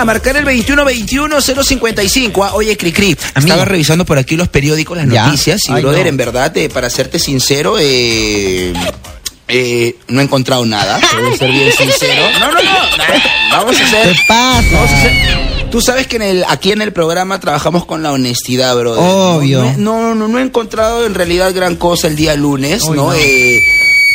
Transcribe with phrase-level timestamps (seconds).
[0.00, 2.44] a marcar el 2121-055.
[2.46, 5.26] Ah, Oye, Cricri, estaba revisando por aquí los periódicos, las Ya.
[5.26, 6.08] noticias, y Ay, brother, no.
[6.08, 8.72] en verdad, eh, para serte sincero, eh,
[9.48, 11.00] eh, no he encontrado nada.
[11.38, 12.22] Ser bien sincero.
[12.40, 12.70] No, no, no.
[13.50, 14.12] Vamos a hacer.
[14.12, 14.62] ¿Qué pasa?
[14.72, 15.68] Vamos a hacer.
[15.70, 19.02] Tú sabes que en el, aquí en el programa trabajamos con la honestidad, brother.
[19.04, 19.62] Obvio.
[19.76, 22.94] No, no, no, no he encontrado en realidad gran cosa el día lunes, ¿no?
[22.94, 23.12] no.
[23.14, 23.60] Eh,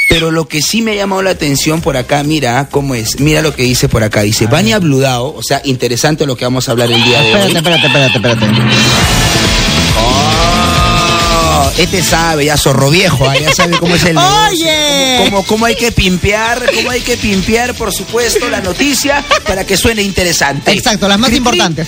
[0.09, 3.20] pero lo que sí me ha llamado la atención por acá, mira cómo es.
[3.20, 4.21] Mira lo que dice por acá.
[4.21, 7.52] Dice, Vania Bludao, o sea, interesante lo que vamos a hablar el día de Espérate,
[7.52, 7.57] hoy.
[7.57, 8.45] espérate, espérate, espérate.
[8.45, 9.52] Oh,
[11.77, 15.16] este sabe, ya zorro viejo, ah, ya sabe cómo es el negocio, Oye.
[15.20, 19.66] Cómo, cómo- cómo hay que pimpear, cómo hay que pimpear, por supuesto, la noticia para
[19.66, 20.72] que suene interesante.
[20.72, 21.88] Exacto, las más importantes.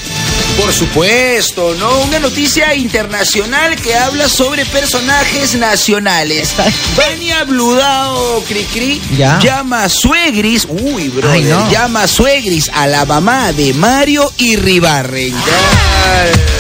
[0.62, 2.00] Por supuesto, ¿no?
[2.02, 6.50] Una noticia internacional que habla sobre personajes nacionales.
[6.96, 9.40] Vania Bludao Cricri Ya.
[9.42, 11.12] llama a suegris, uy,
[11.44, 11.72] no.
[11.72, 15.34] llama a suegris a la mamá de Mario y Ribarren.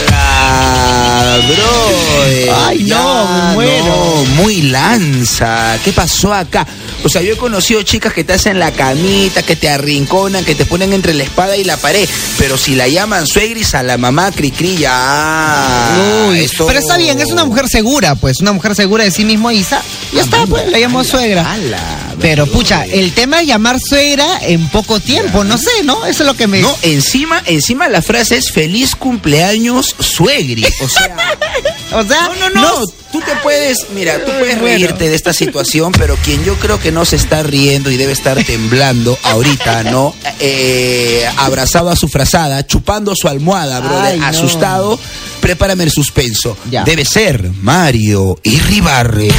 [0.10, 2.50] Ya, brother.
[2.68, 3.86] Ay, no, Me muero.
[3.86, 5.78] no, muy lanza.
[5.84, 6.66] ¿Qué pasó acá?
[7.04, 10.56] O sea, yo he conocido chicas que te hacen la camita, que te arrinconan, que
[10.56, 12.08] te ponen entre la espada y la pared.
[12.38, 16.26] Pero si la llaman suegris a la mamá cri ya.
[16.30, 19.26] Uy, esto- pero está bien, es una mujer segura, pues, una mujer segura de sí
[19.26, 19.82] mismo y sa-
[20.14, 21.52] ya está, pues, la llamó ala, suegra.
[21.52, 21.80] ala,
[22.20, 26.06] Pero pucha, el tema de llamar suegra en poco tiempo, no sé, ¿no?
[26.06, 26.62] Eso es lo que me...
[26.62, 30.66] No, encima, encima la frase es feliz cumpleaños suegri.
[30.82, 31.16] O sea.
[31.94, 32.86] o sea, No, no, no.
[33.12, 34.76] Tú te puedes, mira, tú puedes Bueno.
[34.76, 38.12] reírte de esta situación, pero quien yo creo que no se está riendo y debe
[38.12, 40.14] estar temblando ahorita, ¿no?
[40.42, 44.26] Eh, abrazado a su frazada, chupando su almohada, brother, no.
[44.26, 45.00] asustado.
[45.40, 46.58] Prepárame el suspenso.
[46.70, 46.84] Ya.
[46.84, 49.30] Debe ser Mario y Ribarre.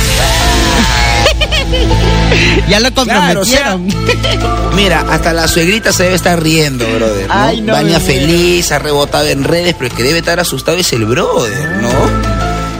[2.68, 4.74] ya lo Claro, o sea, comprometieron.
[4.74, 7.28] Mira, hasta la suegrita se debe estar riendo, brother.
[7.28, 7.34] ¿no?
[7.34, 10.92] Ay, no, Baña feliz, ha rebotado en redes, pero el que debe estar asustado es
[10.92, 12.15] el brother, ¿no?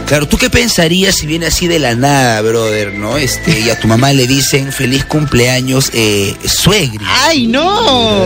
[0.07, 3.17] Claro, ¿tú qué pensarías si viene así de la nada, brother, no?
[3.17, 7.05] Este, y a tu mamá le dicen feliz cumpleaños, eh, suegri.
[7.05, 8.23] ¡Ay, no!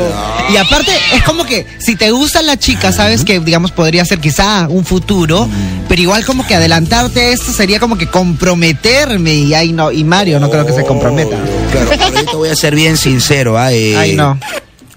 [0.53, 4.19] Y aparte, es como que si te gusta la chica, sabes que, digamos, podría ser
[4.19, 5.49] quizá un futuro,
[5.89, 10.03] pero igual como que adelantarte a esto sería como que comprometerme y ay, no, y
[10.03, 11.35] Mario no creo que se comprometa.
[11.71, 13.73] Claro, pero yo te voy a ser bien sincero, ¿ah?
[13.73, 14.39] Eh, Ay, no.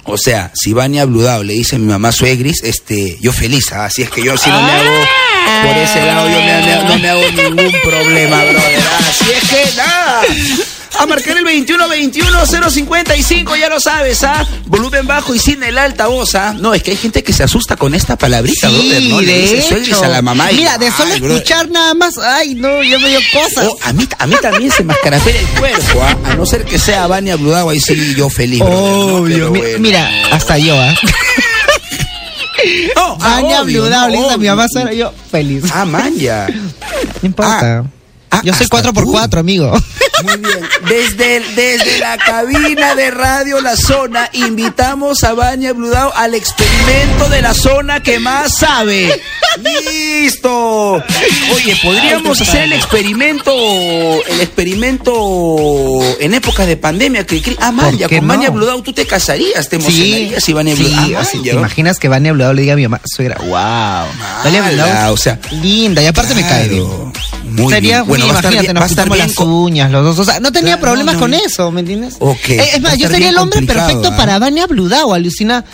[0.07, 3.87] O sea, si Vania Bludao le dice mi mamá suegris, este, yo feliz, ¿ah?
[3.87, 4.99] así es que yo si no me hago
[5.67, 8.83] por ese lado, yo me- no me hago ningún problema, brother.
[9.09, 10.23] Así es que nada.
[11.01, 14.47] A marcar el 21-21-055, ya lo sabes, ¿ah?
[14.67, 16.55] Volumen bajo y sin el altavoz, ¿ah?
[16.59, 19.21] No, es que hay gente que se asusta con esta palabrita, brother, ¿no?
[19.21, 20.05] Le dice de suegris hecho.
[20.05, 21.37] a la mamá y- Mira, de solo Ay, brother.
[21.43, 23.67] escuchar nada más, ay, no, ya me dio cosas.
[23.69, 26.17] Oh, a, mí, a mí también se me escarapela el cuerpo, ¿ah?
[26.31, 29.17] A no ser que sea Vania Bludao, ahí sí yo feliz, brother, ¿no?
[29.17, 29.79] Obvio, Pero mi- bueno.
[29.81, 30.95] mira, hasta yo, ¿ah?
[32.97, 35.65] No, ah, Baña obvio, bludado, no, linda, mi mamá suena yo feliz.
[35.75, 36.47] Ah, man, ya.
[37.23, 37.79] No importa.
[37.81, 37.85] ah,
[38.31, 39.39] ah, yo soy hasta 4x4, tú.
[39.39, 39.73] amigo.
[40.23, 40.69] Muy bien.
[40.89, 47.43] Desde, desde la cabina de Radio La Zona, invitamos a Baña Bludao al experimento de
[47.43, 49.21] la zona que más sabe.
[49.63, 50.95] ¡Listo!
[51.55, 53.53] Oye, podríamos hacer el experimento,
[54.27, 57.27] el experimento en épocas de pandemia.
[57.27, 57.57] Cri, cri.
[57.61, 58.53] Ah, man, ¿Por ya qué con no?
[58.53, 61.11] Bludao tú te casarías, te emocionarías si sí, Bludao.
[61.17, 63.51] Ah, así, man, ¿Te imaginas que Vania Bludao le diga a mi mamá, suegra, wow.
[64.45, 66.85] Vania Mala, Bludao, o sea, linda, y aparte me cae bien.
[67.45, 68.09] Muy Sería, bien.
[68.09, 70.19] Bueno, imagínate, bien, nos pintamos bien las co- uñas, los dos.
[70.19, 72.17] O sea, no tenía Claro, problemas no, con eso, ¿me entiendes?
[72.19, 74.17] Ok, Eh, es más, yo sería el hombre perfecto ¿ah?
[74.17, 75.65] para Vania Bludao, alucina.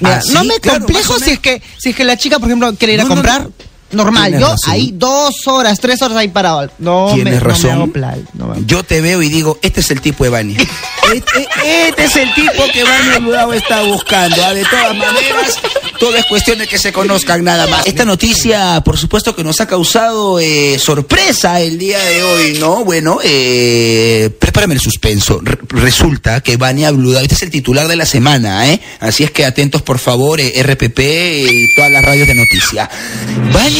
[0.00, 2.74] Mira, Ah, no me complejo si es que si es que la chica, por ejemplo,
[2.74, 3.42] quiere ir a no, comprar.
[3.44, 3.52] no.
[3.92, 4.70] Normal, Tienes yo razón.
[4.72, 6.68] ahí dos horas, tres horas ahí parado.
[6.78, 7.70] No, me, Tienes no me razón.
[7.70, 10.56] hago plan, no me- Yo te veo y digo, este es el tipo de Bani.
[11.06, 11.46] Este,
[11.88, 14.44] este es el tipo que Bani Bludao está buscando.
[14.44, 14.52] ¿ah?
[14.52, 15.56] De todas maneras,
[16.00, 17.86] todo es cuestión de que se conozcan nada más.
[17.86, 22.84] Esta noticia, por supuesto, que nos ha causado eh, sorpresa el día de hoy, ¿no?
[22.84, 25.38] Bueno, eh, prepárame el suspenso.
[25.44, 28.80] Re- resulta que Bania Bludao, este es el titular de la semana, ¿eh?
[28.98, 32.90] Así es que atentos, por favor, eh, RPP y todas las radios de noticia.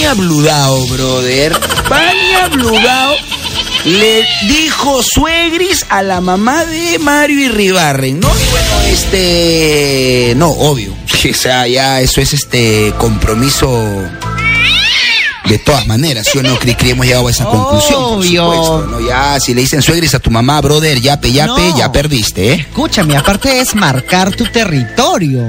[0.07, 1.53] Bania Bludao, brother.
[1.91, 3.17] Bania Bludao
[3.87, 8.29] le dijo suegris a la mamá de Mario y Ribarren, ¿no?
[8.29, 13.85] Y bueno, este, no, obvio, o sea, ya eso es este compromiso
[15.47, 18.43] de todas maneras, ¿sí o no, Cri, Cri, hemos llegado a esa conclusión, por Obvio.
[18.45, 19.01] supuesto, ¿no?
[19.01, 21.79] Ya, si le dicen suegris a tu mamá, brother, yape, yape, No.
[21.79, 22.67] ya perdiste, ¿eh?
[22.69, 25.43] Escúchame, aparte es marcar tu territorio.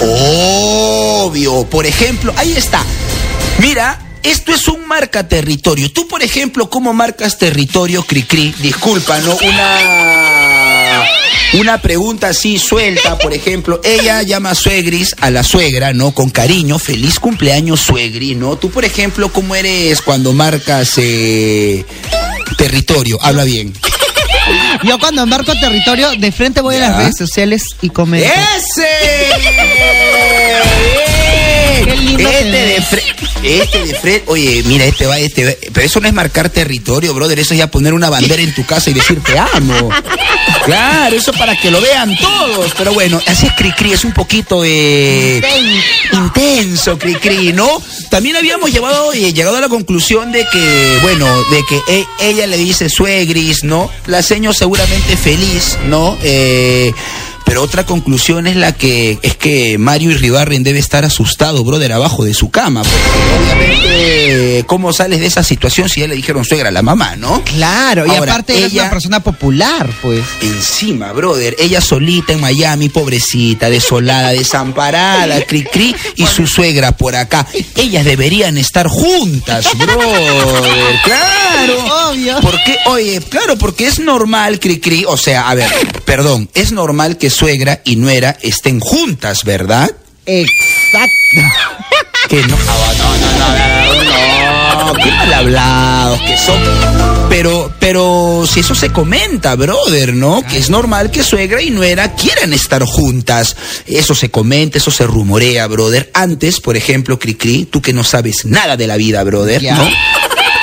[0.00, 1.64] Obvio.
[1.66, 2.82] Por ejemplo, ahí está.
[3.58, 5.90] Mira, esto es un marca territorio.
[5.92, 8.54] Tú, por ejemplo, ¿cómo marcas territorio, Cricri?
[8.58, 9.36] Disculpa, ¿no?
[9.36, 11.04] Una.
[11.60, 16.12] una pregunta así suelta, por ejemplo, ella llama suegris a la suegra, ¿no?
[16.12, 18.56] Con cariño, feliz cumpleaños suegri, ¿no?
[18.56, 21.84] Tú, por ejemplo, ¿cómo eres cuando marcas eh,
[22.56, 23.18] territorio?
[23.22, 23.72] Habla bien.
[24.82, 28.28] Yo cuando marco territorio, de frente voy a las redes sociales y comento.
[28.28, 28.88] ¡Ese!
[32.20, 32.82] Este de
[33.42, 35.52] este de Fred, oye, mira, este va, este va.
[35.72, 37.38] Pero eso no es marcar territorio, brother.
[37.38, 39.90] Eso es ya poner una bandera en tu casa y decir te amo.
[40.64, 42.72] Claro, eso para que lo vean todos.
[42.76, 45.42] Pero bueno, así es Cricri, es un poquito eh,
[46.12, 47.82] intenso, Cricri, ¿no?
[48.08, 52.46] También habíamos llevado, eh, llegado a la conclusión de que, bueno, de que e, ella
[52.46, 53.90] le dice suegris, ¿no?
[54.06, 56.16] La seño seguramente feliz, ¿no?
[56.22, 56.92] Eh
[57.44, 61.92] pero otra conclusión es la que es que Mario y Ribarren debe estar asustado, brother,
[61.92, 62.82] abajo de su cama.
[62.82, 63.00] Porque
[63.38, 67.42] obviamente, ¿cómo sales de esa situación si ya le dijeron suegra a la mamá, no?
[67.44, 70.24] Claro, y aparte ella, es una persona popular, pues.
[70.40, 77.14] Encima, brother, ella solita en Miami, pobrecita, desolada, desamparada, cri cri, y su suegra por
[77.16, 77.46] acá.
[77.76, 81.00] Ellas deberían estar juntas, brother.
[81.04, 82.10] Claro.
[82.10, 82.38] Obvio.
[82.40, 85.70] Porque, oye, claro, porque es normal, cri cri, o sea, a ver,
[86.04, 89.90] perdón, es normal que suegra y nuera estén juntas, ¿verdad?
[90.24, 91.18] Exacto.
[92.28, 93.16] Que no, no, no,
[94.78, 96.58] no, no, qué mal hablados que son.
[97.28, 100.42] Pero, pero si eso se comenta, brother, ¿no?
[100.46, 103.56] Que es normal que suegra y nuera quieran estar juntas.
[103.86, 106.10] Eso se comenta, eso se rumorea, brother.
[106.14, 109.88] Antes, por ejemplo, Cricri, tú que no sabes nada de la vida, brother, ¿no?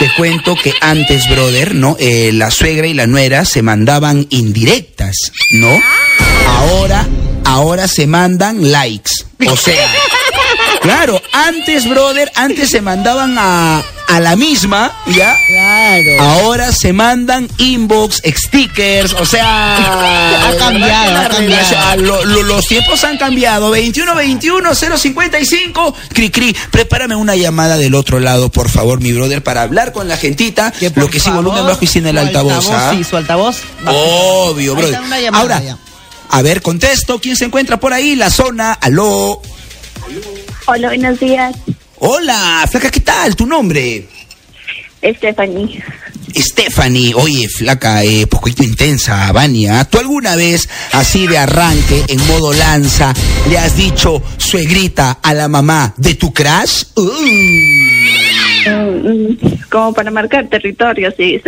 [0.02, 1.96] Te cuento que antes, brother, ¿no?
[2.00, 5.16] Eh, la suegra y la nuera se mandaban indirectas,
[5.52, 5.80] ¿no?
[6.48, 7.08] Ahora,
[7.46, 9.12] ahora se mandan likes.
[9.48, 9.88] O sea,
[10.82, 15.36] claro, antes, brother, antes se mandaban a, a la misma, ¿ya?
[15.48, 16.22] Claro.
[16.22, 20.28] Ahora se mandan inbox, stickers, o sea...
[20.42, 22.26] Ha cambiado, ha cambiado.
[22.44, 23.68] los tiempos han cambiado.
[23.70, 29.62] 2121 055 Cri Cri, prepárame una llamada del otro lado, por favor, mi brother, para
[29.62, 30.74] hablar con la gentita.
[30.96, 32.70] lo que sí, volumen bajo y sin el altavoz.
[32.70, 32.92] ¿ah?
[32.94, 33.58] Sí, su altavoz.
[33.86, 35.00] Obvio, brother.
[35.32, 35.62] Ahora...
[36.34, 38.16] A ver, contesto, ¿quién se encuentra por ahí?
[38.16, 39.42] La zona, aló.
[40.68, 41.56] Hola, buenos días.
[41.98, 43.36] Hola, flaca, ¿qué tal?
[43.36, 44.06] ¿Tu nombre?
[45.04, 45.84] Stephanie.
[46.36, 49.84] Stephanie, oye, flaca, eh, poquito intensa, Vania.
[49.86, 53.14] ¿Tú alguna vez, así de arranque, en modo lanza,
[53.50, 56.84] le has dicho suegrita a la mamá de tu crush?
[56.96, 59.38] Mm, mm,
[59.70, 61.42] como para marcar territorio, sí.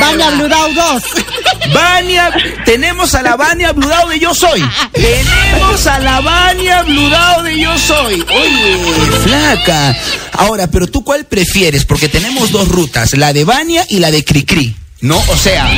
[0.00, 1.25] Vania Bludau 2.
[1.72, 2.30] Vania,
[2.64, 4.62] tenemos a la Vania Bludau de Yo Soy.
[4.92, 8.14] Tenemos a la Vania Bludau de Yo Soy.
[8.14, 8.76] Oye,
[9.24, 9.96] flaca.
[10.32, 11.84] Ahora, pero tú cuál prefieres?
[11.84, 14.76] Porque tenemos dos rutas, la de Vania y la de Cricri.
[15.00, 15.18] ¿no?
[15.28, 15.68] O sea,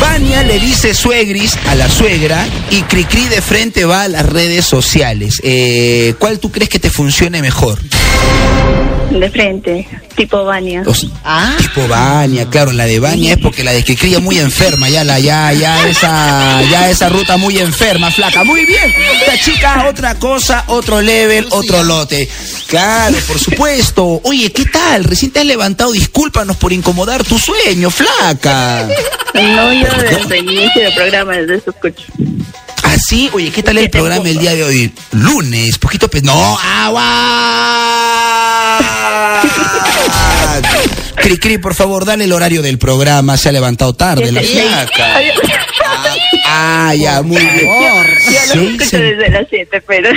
[0.00, 4.66] Vania le dice suegris a la suegra y Cricri de frente va a las redes
[4.66, 5.40] sociales.
[5.42, 7.78] Eh, ¿Cuál tú crees que te funcione mejor?
[9.14, 10.82] De frente, tipo Vania.
[11.24, 11.54] ah.
[11.58, 15.04] Tipo Vania, claro, la de Vania es porque la de Cricri es muy enferma, ya
[15.04, 18.42] la, ya, ya esa, ya esa ruta muy enferma, flaca.
[18.42, 22.28] Muy bien, esta chica, otra cosa, otro level, otro lote.
[22.66, 24.20] Claro, por supuesto.
[24.24, 25.04] Oye, ¿qué tal?
[25.04, 28.88] Recién te has levantado, discúlpanos por incomodar tu sueño, flaca.
[29.34, 32.02] No, yo desde el inicio del programa, desde eso escucho.
[32.84, 33.30] ¿Ah, sí?
[33.32, 34.92] Oye, ¿qué tal el programa el día de hoy?
[35.12, 36.08] Lunes, poquito...
[36.08, 37.02] Pe no, agua.
[41.16, 43.36] Cri, cri, por favor, dale el horario del programa.
[43.36, 45.20] Se ha levantado tarde la flaca.
[46.46, 47.66] Ah, ya, muy bien.
[48.30, 50.10] Ya lo escucho desde las 7, pero...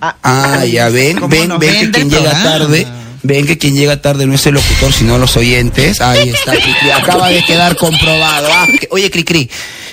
[0.00, 2.86] Ah, ya ven, ven, ven que quien llega tarde,
[3.22, 6.00] ven que quien llega tarde no es el locutor, sino los oyentes.
[6.00, 8.48] Ahí está, Cricri, acaba de quedar comprobado.
[8.50, 9.50] Ah, oye, Cricri,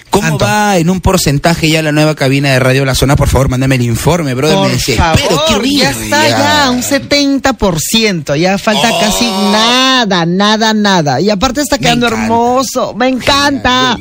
[0.10, 3.16] ¿cómo va en un porcentaje ya la nueva cabina de Radio La Zona?
[3.16, 4.58] Por favor, mándame el informe, brother.
[4.58, 6.72] Por favor, ya está ya.
[6.72, 9.00] un 70%, ya falta oh.
[9.00, 11.22] casi nada, nada, nada.
[11.22, 13.98] Y aparte está quedando hermoso, me encanta.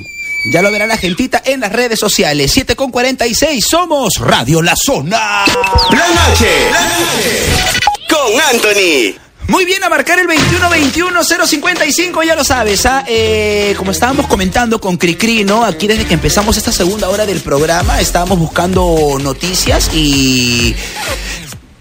[0.53, 2.53] Ya lo verá la gentita en las redes sociales.
[2.53, 5.45] 7 con 46, somos Radio La Zona.
[5.91, 6.71] La noche,
[8.09, 9.26] con Anthony.
[9.49, 13.05] Muy bien, a marcar el 21-21-055, ya lo sabes, ¿ah?
[13.07, 15.65] Eh, como estábamos comentando con Cricri, ¿no?
[15.65, 20.75] Aquí desde que empezamos esta segunda hora del programa, estábamos buscando noticias y,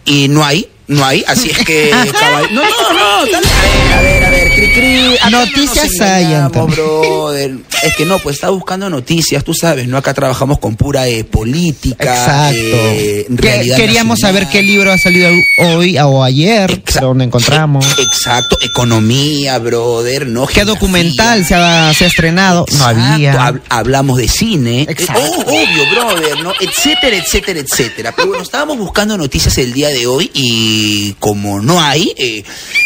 [0.06, 3.94] y no hay, No hay, así es que caball- No, no, no, tal- a ver,
[3.94, 5.16] a ver, a ver, cri, cri.
[5.16, 6.26] Acá no Noticias hay,
[6.68, 7.56] brother.
[7.84, 9.98] Es que no, pues está buscando noticias, tú sabes, ¿no?
[9.98, 12.04] Acá trabajamos con pura eh, política.
[12.04, 12.58] Exacto.
[12.60, 14.44] eh, realidad queríamos nacional.
[14.44, 17.86] saber qué libro ha salido hoy o ayer, Exa- donde encontramos.
[18.00, 20.46] Exacto, economía, brother, ¿no?
[20.48, 22.66] ¿Qué documental se ha, se ha estrenado?
[22.72, 23.34] No Exacto, había.
[23.34, 24.86] hab- hablamos de cine.
[24.90, 25.22] Exacto.
[25.24, 26.54] Oh, obvio, brother, ¿no?
[26.60, 28.12] Etcétera, etcétera, etcétera.
[28.16, 30.75] Pero bueno, estábamos buscando noticias el día de hoy y
[31.20, 32.44] como no hay, eh,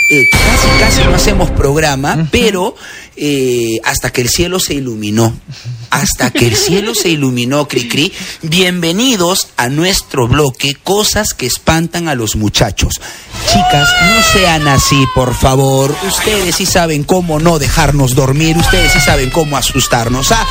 [0.09, 2.75] eh, casi, casi no hacemos programa, pero
[3.21, 5.37] eh, hasta que el cielo se iluminó.
[5.89, 8.13] Hasta que el cielo se iluminó, Cricri.
[8.43, 13.01] Bienvenidos a nuestro bloque, cosas que espantan a los muchachos.
[13.47, 15.93] Chicas, no sean así, por favor.
[16.07, 20.31] Ustedes sí saben cómo no dejarnos dormir, ustedes sí saben cómo asustarnos.
[20.31, 20.47] Ah,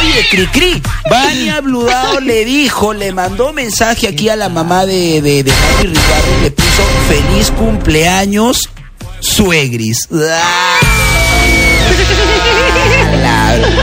[0.00, 5.42] oye, Cricri, Vania Bludao le dijo, le mandó mensaje aquí a la mamá de, de,
[5.42, 8.70] de Ricardo le puso feliz cumpleaños,
[9.20, 10.08] suegris.
[10.12, 10.97] Ah.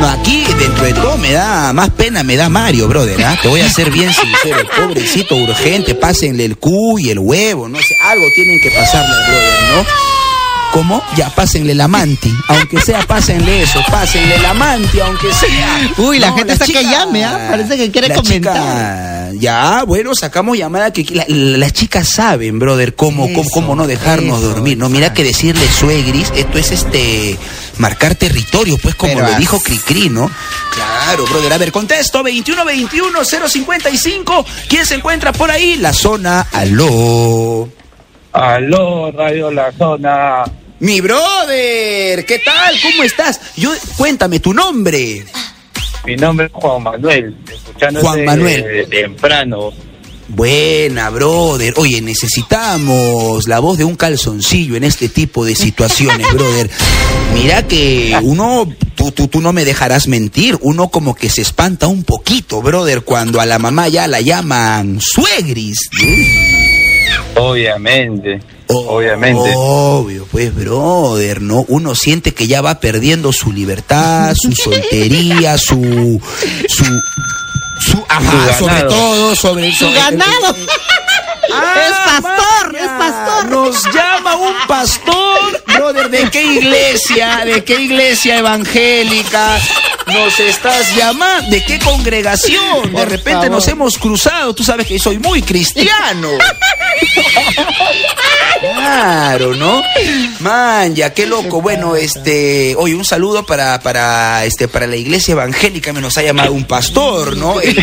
[0.00, 3.22] No, aquí dentro de todo me da más pena, me da Mario, brother.
[3.24, 3.38] ¿ah?
[3.40, 7.78] Te voy a ser bien sincero, pobrecito, urgente, pásenle el cu y el huevo, no
[7.78, 9.86] sé, algo tienen que pasarle brother, ¿no?
[10.72, 11.02] ¿Cómo?
[11.16, 15.90] Ya, pásenle la manti, aunque sea, pásenle eso, pásenle la manti, aunque sea.
[15.98, 17.48] Uy, la gente está que llame, ¿ah?
[17.50, 18.54] Parece que quiere la comentar.
[18.56, 23.50] chica- ya, bueno, sacamos llamada que la- la- las chicas saben, brother, cómo, cómo, Eso,
[23.52, 24.78] cómo no dejarnos eso, dormir.
[24.78, 27.36] No, mira que decirle suegris, esto es este
[27.76, 30.30] marcar territorio, pues como Pero lo dijo Cricri, ¿no?
[30.74, 31.52] Claro, brother.
[31.52, 34.44] A ver, contesto 2121-055.
[34.68, 35.76] ¿Quién se encuentra por ahí?
[35.76, 36.46] La zona.
[36.52, 37.68] Aló.
[38.32, 40.44] Aló, Radio La Zona.
[40.82, 42.74] Mi brother, ¿qué tal?
[42.82, 43.40] ¿Cómo estás?
[43.56, 45.24] Yo, cuéntame tu nombre.
[46.04, 47.36] Mi nombre es Juan Manuel.
[47.48, 48.62] Escuchándote Juan Manuel.
[48.64, 49.70] de- temprano.
[50.26, 51.74] Buena, brother.
[51.76, 56.68] Oye, necesitamos la voz de un calzoncillo en este tipo de situaciones, brother.
[57.32, 61.86] Mira que uno, tú, tú, tú no me dejarás mentir, uno como que se espanta
[61.86, 65.78] un poquito, brother, cuando a la mamá ya la llaman suegris.
[65.92, 66.61] ¿no?
[67.36, 68.40] Obviamente.
[68.68, 69.52] Oh, Obviamente.
[69.54, 71.64] Obvio, pues, brother, ¿no?
[71.68, 76.20] Uno siente que ya va perdiendo su libertad, su soltería, su.
[76.68, 76.84] su.
[76.84, 78.04] su.
[78.08, 80.56] Ajá, Su sobre todo, sobre ¡Su sobre- ganado!
[81.54, 82.72] Ah, ¡Es pastor!
[82.72, 83.50] Maña, ¡Es pastor!
[83.50, 85.31] Nos llama un pastor,
[86.10, 87.44] ¿de qué iglesia?
[87.44, 89.58] ¿De qué iglesia evangélica?
[90.06, 92.92] Nos estás llamando, ¿de qué congregación?
[92.92, 96.28] De repente nos hemos cruzado, tú sabes que soy muy cristiano.
[98.60, 99.82] Claro, ¿no?
[100.40, 101.60] Man, ya qué loco.
[101.60, 106.22] Bueno, este, oye, un saludo para, para, este, para la iglesia evangélica, me nos ha
[106.22, 107.60] llamado un pastor, ¿no?
[107.60, 107.74] Eh,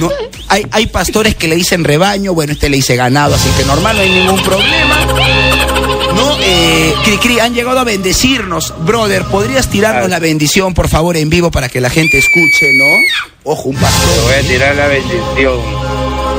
[0.00, 0.10] no,
[0.48, 3.96] hay, hay pastores que le dicen rebaño, bueno, este le dice ganado, así que normal,
[3.96, 5.79] no hay ningún problema.
[6.20, 6.94] No, eh,
[7.40, 8.74] han llegado a bendecirnos.
[8.84, 12.84] Brother, ¿podrías tirarnos la bendición, por favor, en vivo para que la gente escuche, ¿no?
[13.44, 14.34] Ojo, un Te voy pastor.
[14.34, 15.60] a tirar la bendición.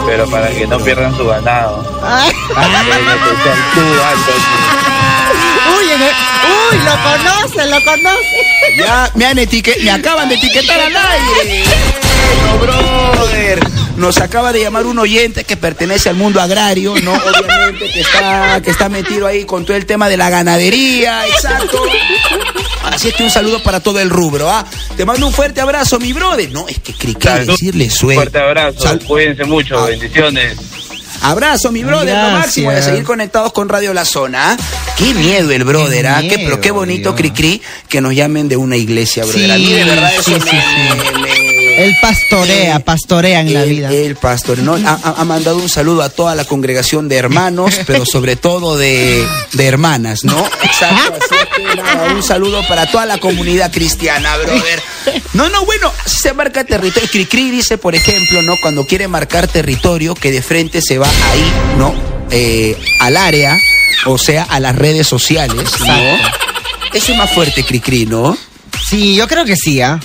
[0.06, 2.02] Pero para que no pierdan su ganado.
[5.78, 8.78] Uy, uy, lo conoce, lo conoce.
[8.78, 11.64] Ya me han etiquet me acaban de etiquetar al aire.
[12.60, 13.60] Bueno, brother.
[13.98, 17.14] Nos acaba de llamar un oyente que pertenece al mundo agrario, ¿no?
[17.14, 21.84] Obviamente que está, que está metido ahí con todo el tema de la ganadería, exacto.
[22.84, 24.66] Así es que un saludo para todo el rubro, ¿ah?
[24.98, 26.50] Te mando un fuerte abrazo, mi brother.
[26.52, 28.22] No, es que creí que decirle suegro.
[28.24, 28.80] Fuerte abrazo.
[28.82, 29.78] Sal- Cuídense mucho.
[29.78, 29.86] Ah.
[29.88, 30.58] Bendiciones.
[31.24, 32.40] Abrazo, mi brother, lo Gracias.
[32.40, 34.54] máximo de seguir conectados con Radio La Zona.
[34.54, 34.58] ¿ah?
[34.98, 36.22] Qué miedo el brother, Qué ¿ah?
[36.28, 37.16] Qué, pero qué bonito, Dios.
[37.16, 39.52] Cri Cri, que nos llamen de una iglesia, brother.
[39.52, 41.12] a mí de Sí, verdad eso sí, me- sí, sí.
[41.14, 41.51] me- me-
[41.82, 43.90] Él pastorea, pastorea en la vida.
[43.92, 44.76] el pastor, ¿no?
[44.76, 49.66] Ha, mandado un saludo a toda la congregación de hermanos, pero sobre todo de, de
[49.66, 50.38] hermanas, ¿no?
[50.64, 54.82] Exacto, así que nada, un saludo para toda la comunidad cristiana, brother.
[55.34, 57.10] No, no, bueno, se marca territorio.
[57.10, 58.56] Cricri dice, por ejemplo, ¿no?
[58.62, 61.94] Cuando quiere marcar territorio, que de frente se va ahí, ¿no?
[62.30, 63.58] Eh, al área,
[64.06, 65.96] o sea, a las redes sociales, ¿no?
[66.94, 68.38] Eso es más fuerte, Cricri, ¿no?
[68.90, 70.00] Sí, yo creo que sí, ¿ah?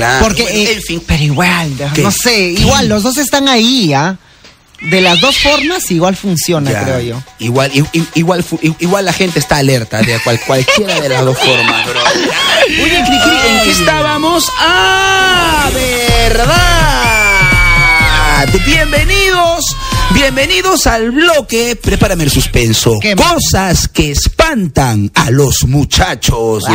[0.00, 0.24] Claro.
[0.26, 1.02] Porque, Bueno, eh, en fin.
[1.06, 2.00] pero igual, ¿Qué?
[2.02, 2.62] no sé, ¿Qué?
[2.62, 4.16] igual, los dos están ahí, ¿ah?
[4.80, 6.82] De las dos formas, igual funciona, Ya.
[6.84, 7.22] creo yo.
[7.38, 7.70] Igual,
[8.14, 8.42] igual,
[8.78, 12.00] igual la gente está alerta de cual- cualquiera de las dos formas, bro.
[12.82, 14.44] Oye, Cricri, ¿en qué estábamos?
[14.58, 15.68] ¡Ah!
[15.74, 16.48] ¿Verdad?
[18.64, 19.64] Bienvenidos,
[20.14, 21.76] bienvenidos al bloque.
[21.76, 22.98] Prepárame el suspenso.
[23.02, 23.14] ¿Qué?
[23.16, 26.64] Cosas que espantan a los muchachos.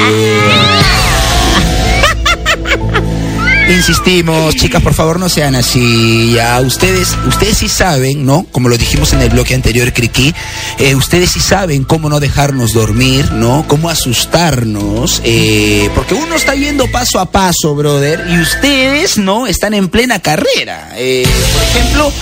[3.68, 6.34] Insistimos, chicas, por favor no sean así.
[6.34, 8.46] Ya ustedes, ustedes sí saben, ¿no?
[8.52, 10.34] Como lo dijimos en el bloque anterior, Criqui,
[10.78, 13.66] eh, ustedes sí saben cómo no dejarnos dormir, ¿no?
[13.68, 19.48] Cómo asustarnos, eh, porque uno está yendo paso a paso, brother, y ustedes, ¿no?
[19.48, 20.92] Están en plena carrera.
[20.96, 22.14] Eh, por ejemplo,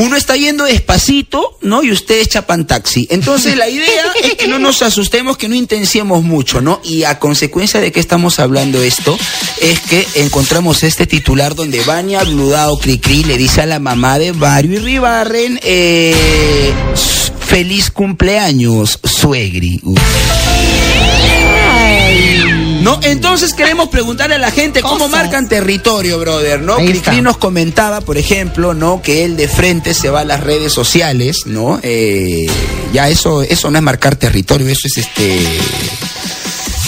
[0.00, 1.82] uno está yendo despacito, ¿no?
[1.82, 3.06] Y ustedes chapan taxi.
[3.10, 6.80] Entonces la idea es que no nos asustemos, que no intenciemos mucho, ¿no?
[6.82, 9.18] Y a consecuencia de que estamos hablando esto,
[9.60, 14.32] es que encontramos este titular donde Baña Bludao Cricri le dice a la mamá de
[14.32, 16.72] Vario y Ribarren, eh,
[17.38, 19.82] feliz cumpleaños, suegri.
[22.80, 22.98] ¿No?
[23.02, 26.76] Entonces queremos preguntarle a la gente cómo marcan territorio, brother, ¿no?
[26.76, 29.00] Cricri nos comentaba, por ejemplo, ¿no?
[29.02, 31.78] Que él de frente se va a las redes sociales, ¿no?
[31.82, 32.46] Eh,
[32.92, 35.58] ya eso, eso no es marcar territorio, eso es este.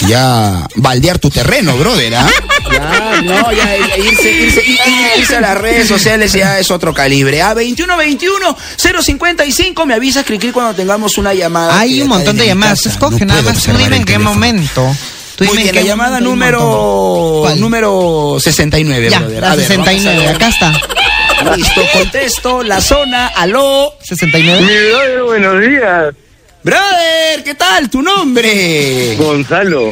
[0.07, 2.29] Ya baldear tu terreno, brother, ¿ah?
[2.71, 6.69] Ya, no, ya ya irse, irse, ir- ir- irse a las redes sociales ya es
[6.71, 7.41] otro calibre.
[7.41, 11.79] A 2121-055, me avisas, Cricri, cuando tengamos una llamada.
[11.79, 12.85] Hay un montón de llamadas.
[12.85, 13.55] Escoge no nada más.
[13.57, 14.93] Observar dime en qué momento.
[15.35, 17.59] Tú Muy bien, la llamada número ¿Cuál?
[17.59, 19.41] número 69, Ya, brother.
[19.41, 20.25] la A ver, vamos a 69.
[20.27, 20.35] ver.
[20.35, 21.55] Acá está.
[21.55, 23.93] Listo, contesto, la zona, aló.
[24.01, 24.61] 69.
[24.61, 26.15] Mi brother, buenos días.
[26.63, 27.89] Brother, ¿qué tal?
[27.89, 29.15] ¿Tu nombre?
[29.17, 29.91] Gonzalo.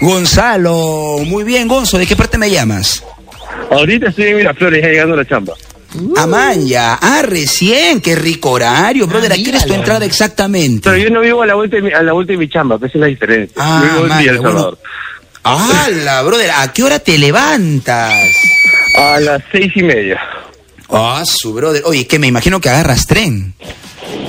[0.00, 3.04] Gonzalo, muy bien, Gonzo, ¿de qué parte me llamas?
[3.70, 5.54] Ahorita estoy en Miraflores, ya llegando a la chamba.
[6.16, 10.88] Amaya, ah, recién, qué rico horario, brother, ¿a qué es tu entrada exactamente?
[10.90, 12.78] Pero yo no vivo a la vuelta de mi, a la vuelta de mi chamba,
[12.78, 13.54] que esa es la diferencia.
[13.58, 14.78] Ah, Yo vivo en Amaya, Villa El Salvador.
[15.44, 16.50] ¡Hala, brother!
[16.56, 18.14] ¿A qué hora te levantas?
[18.96, 20.20] A las seis y media.
[20.88, 21.82] Ah, su brother.
[21.86, 23.54] Oye, que me imagino que agarras tren.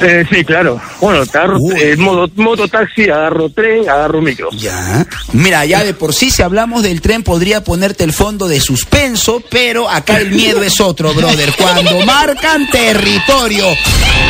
[0.02, 0.82] Eh, sí, claro.
[1.00, 1.24] Bueno,
[1.60, 1.76] Uy.
[1.80, 4.50] eh, modo, mototaxi, agarro tren, agarro micro.
[4.52, 5.06] Ya.
[5.32, 9.42] Mira, ya de por sí, si hablamos del tren, podría ponerte el fondo de suspenso,
[9.50, 11.54] pero acá el miedo es otro, brother.
[11.58, 13.66] Cuando marcan territorio.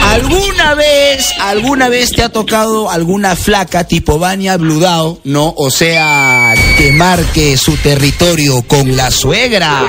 [0.03, 5.53] ¿Alguna vez, alguna vez te ha tocado alguna flaca tipo Bania Bludao, no?
[5.57, 9.81] O sea, que marque su territorio con la suegra.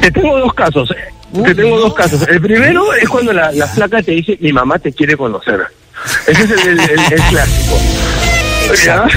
[0.00, 0.90] Te tengo dos casos.
[1.42, 2.26] Te tengo dos casos.
[2.28, 5.60] El primero es cuando la, la flaca te dice, mi mamá te quiere conocer.
[6.26, 7.78] Ese es el, el- el- el clásico.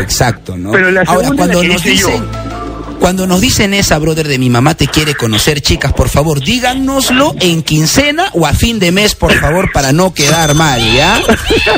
[0.02, 0.72] Exacto, ¿no?
[0.72, 2.08] Pero la Ahora, segunda cuando nos yo.
[3.00, 7.36] Cuando nos dicen esa, brother, de mi mamá te quiere conocer, chicas, por favor, díganoslo
[7.40, 11.20] en quincena o a fin de mes, por favor, para no quedar mal, ¿ya?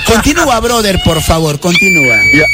[0.05, 2.15] Continúa, brother, por favor, continúa.
[2.33, 2.45] Ya.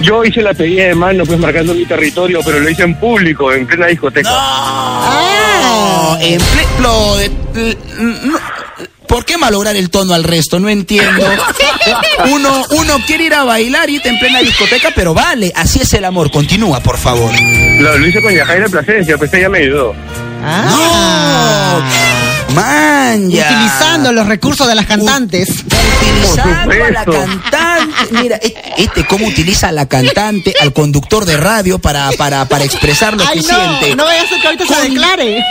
[0.00, 3.52] Yo hice la pedida de mano, pues marcando mi territorio, pero lo hice en público,
[3.52, 4.30] en plena discoteca.
[5.62, 7.76] No, en ple- lo de- l-
[8.24, 8.38] no,
[9.12, 10.58] ¿Por qué malograr el tono al resto?
[10.58, 11.22] No entiendo.
[12.30, 15.92] Uno, uno quiere ir a bailar y está en plena discoteca, pero vale, así es
[15.92, 16.30] el amor.
[16.30, 17.30] Continúa, por favor.
[17.78, 19.94] Lo, lo hice con Yajaira Plasencia, pues ella me ayudó.
[20.42, 21.80] Ah.
[22.54, 23.50] Man, ya.
[23.50, 25.48] Utilizando los recursos de las cantantes.
[25.50, 28.12] Utilizando a la cantante.
[28.12, 32.64] Mira, e- este cómo utiliza a la cantante, al conductor de radio para, para, para
[32.64, 33.94] expresar lo que siente.
[33.94, 35.44] no vayas a que ahorita Con- se declare.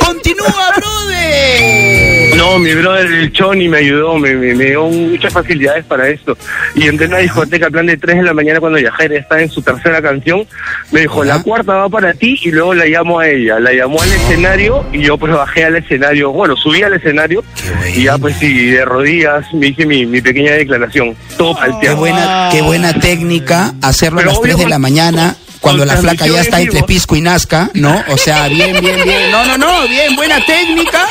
[0.00, 2.21] Continúa, brother.
[2.36, 6.36] No, mi brother, el Choni me ayudó, me, me, me dio muchas facilidades para esto.
[6.74, 9.50] Y entré en una discoteca, plan de 3 de la mañana, cuando Yajaira está en
[9.50, 10.46] su tercera canción,
[10.90, 13.60] me dijo, la cuarta va para ti, y luego la llamo a ella.
[13.60, 17.44] La llamó al escenario, y yo pues bajé al escenario, bueno, subí al escenario,
[17.94, 21.14] y ya pues sí, de rodillas me hice mi, mi pequeña declaración.
[21.36, 25.36] Todo Qué buena, qué buena técnica hacerlo a las 3 obvio, de la mañana.
[25.60, 26.82] Cuando la flaca ya está en entre.
[26.82, 28.02] Pisco y Nazca, ¿no?
[28.08, 29.30] O sea, bien, bien, bien.
[29.30, 31.06] No, no, no, bien, buena técnica.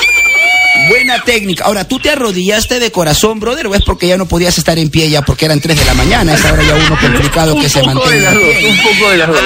[0.89, 1.65] Buena técnica.
[1.65, 4.89] Ahora, ¿tú te arrodillaste de corazón, brother, o es porque ya no podías estar en
[4.89, 6.33] pie ya porque eran 3 de la mañana?
[6.33, 8.33] Es ahora ya uno complicado que un se poco de mantenga.
[8.33, 9.39] las en dos, un poco de las dos.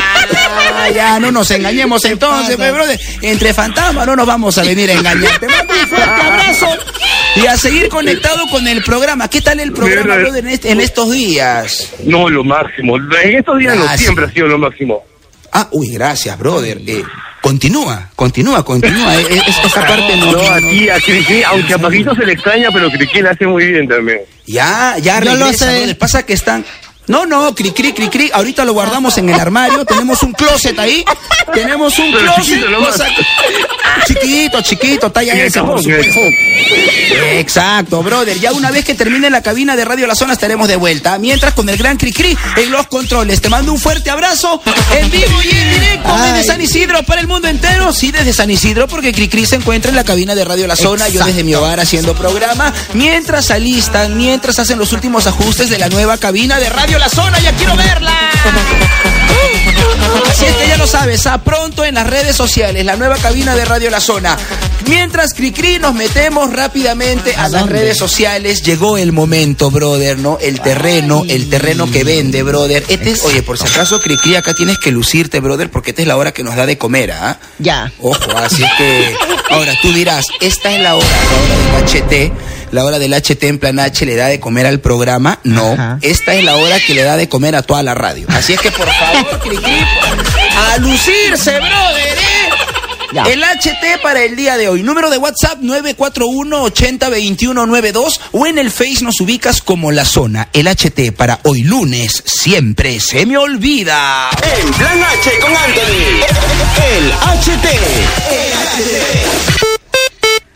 [0.77, 2.99] Ah, ya, no nos engañemos entonces, pues, brother.
[3.21, 5.39] Entre fantasmas no nos vamos a venir a engañar.
[5.39, 6.67] Te mando un fuerte abrazo
[7.35, 9.27] y a seguir conectado con el programa.
[9.27, 11.89] ¿Qué tal el programa, Mira, brother, en, este- en estos días?
[12.03, 12.97] No, lo máximo.
[12.97, 15.03] En estos días no, siempre ha sido lo máximo.
[15.51, 16.79] Ah, uy, gracias, brother.
[16.85, 17.03] Eh,
[17.49, 19.15] continúa, continúa, continúa.
[19.21, 20.31] Es- esa parte no.
[20.31, 23.45] No, no- aquí a Criqui, aunque a Paquito se le extraña, pero Criqui la hace
[23.45, 24.21] muy bien también.
[24.47, 25.95] Ya, ya Yo lo sé.
[25.99, 26.65] Pasa que están.
[27.07, 28.31] No, no, cri, cri, cri, cri.
[28.33, 29.85] Ahorita lo guardamos en el armario.
[29.85, 31.03] Tenemos un closet ahí.
[31.53, 32.55] Tenemos un Pero closet.
[32.59, 33.05] chiquito cosa-
[34.07, 36.19] Chiquito, chiquito, talla esa, por supuesto.
[37.33, 38.39] Exacto, brother.
[38.39, 41.17] Ya una vez que termine la cabina de Radio La Zona estaremos de vuelta.
[41.17, 43.41] Mientras con el gran Cricri en los controles.
[43.41, 44.61] Te mando un fuerte abrazo
[44.99, 46.43] en vivo y en directo desde.
[46.43, 47.91] San Isidro para el mundo entero.
[47.93, 51.07] Sí, desde San Isidro porque Cricri se encuentra en la cabina de Radio La Zona.
[51.09, 52.73] Yo desde mi hogar haciendo programa.
[52.93, 57.39] Mientras alistan, mientras hacen los últimos ajustes de la nueva cabina de Radio La Zona.
[57.39, 58.13] Ya quiero verla.
[60.29, 63.55] Así es que ya lo sabes, a pronto en las redes sociales, la nueva cabina
[63.55, 64.37] de Radio La Zona.
[64.87, 67.79] Mientras Cricri nos metemos rápidamente a, ¿A las dónde?
[67.79, 70.37] redes sociales, llegó el momento, brother, ¿no?
[70.39, 72.83] El terreno, el terreno que vende, brother.
[72.87, 76.07] Este es, oye, por si acaso, Cricri, acá tienes que lucirte, brother, porque esta es
[76.07, 77.39] la hora que nos da de comer, ¿ah?
[77.59, 77.91] Ya.
[77.99, 79.15] Ojo, así que.
[79.49, 82.33] Ahora, tú dirás, esta es la hora, la hora del HT.
[82.75, 85.39] La hora del HT en plan H le da de comer al programa.
[85.45, 85.97] No, Ajá.
[86.01, 88.27] esta es la hora que le da de comer a toda la radio.
[88.29, 89.79] Así es que, por favor, Cricri,
[90.57, 92.49] a lucirse, brother, ¿eh?
[93.13, 93.23] Ya.
[93.23, 94.83] El HT para el día de hoy.
[94.83, 100.49] Número de WhatsApp 941-802192 o en el Face nos ubicas como La Zona.
[100.51, 104.29] El HT para hoy lunes siempre se me olvida.
[104.59, 106.25] En Plan H con Anthony.
[106.91, 107.67] El HT.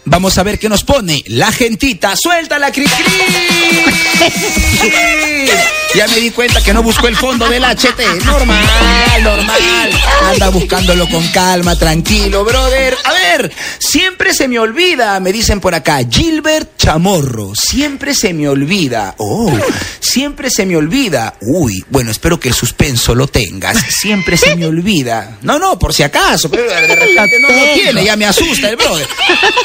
[0.10, 2.15] Vamos a ver qué nos pone la gentita.
[2.15, 2.86] ¡Suéltala, cri
[5.95, 8.23] Ya me di cuenta que no buscó el fondo del HT.
[8.23, 9.91] Normal, normal.
[10.23, 12.95] Anda buscándolo con calma, tranquilo, brother.
[13.04, 15.99] A ver, siempre se me olvida, me dicen por acá.
[16.08, 19.15] Gilbert Chamorro, siempre se me olvida.
[19.17, 19.52] Oh,
[19.99, 21.36] siempre se me olvida.
[21.41, 23.78] Uy, bueno, espero que el suspenso lo tengas.
[23.89, 25.39] Siempre se me olvida.
[25.41, 28.75] No, no, por si acaso, pero de repente no lo tiene, ya me asusta el
[28.75, 29.08] brother.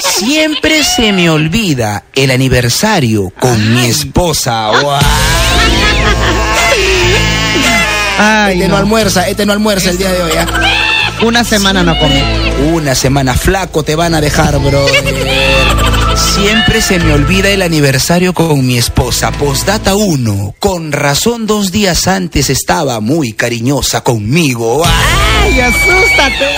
[0.00, 4.70] Siempre se me olvida el aniversario con mi esposa.
[4.80, 5.02] ¡Guau!
[8.18, 8.79] Ay, Este no no.
[8.81, 10.33] almuerza, este no almuerza el día de hoy.
[10.38, 10.46] ¿ah?
[11.22, 12.22] Una semana no come.
[12.72, 14.87] Una semana flaco te van a dejar, bro.
[16.16, 19.31] Siempre se me olvida el aniversario con mi esposa.
[19.33, 20.55] Postdata 1.
[20.59, 24.85] Con razón dos días antes estaba muy cariñosa conmigo.
[25.44, 26.48] ¡Ay, asústate!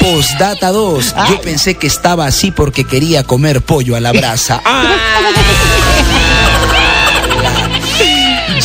[0.00, 1.14] Postdata 2.
[1.30, 4.60] Yo pensé que estaba así porque quería comer pollo a la brasa.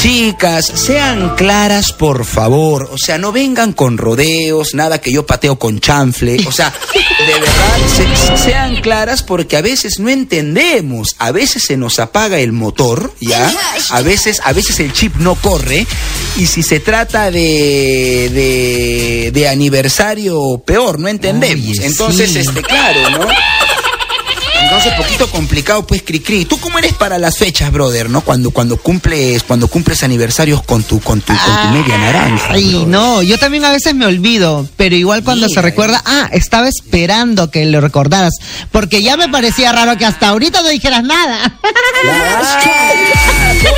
[0.01, 2.89] Chicas, sean claras, por favor.
[2.93, 6.37] O sea, no vengan con rodeos, nada que yo pateo con chanfle.
[6.47, 11.15] O sea, de verdad, se- sean claras porque a veces no entendemos.
[11.19, 13.51] A veces se nos apaga el motor, ¿ya?
[13.89, 15.85] A veces, a veces el chip no corre.
[16.37, 21.77] Y si se trata de, de, de aniversario, peor, no entendemos.
[21.79, 23.27] Entonces, este, claro, ¿no?
[24.61, 26.45] Entonces, poquito complicado, pues, Cricri.
[26.45, 28.21] ¿Tú cómo eres para las fechas, brother, no?
[28.21, 32.47] Cuando, cuando cumples, cuando cumples aniversarios con tu, con tu, con tu media naranja.
[32.49, 32.87] Ay, brother?
[32.87, 36.67] no, yo también a veces me olvido, pero igual cuando Mira, se recuerda, ah, estaba
[36.67, 38.33] esperando que lo recordaras,
[38.71, 41.59] porque ya me parecía raro que hasta ahorita no dijeras nada.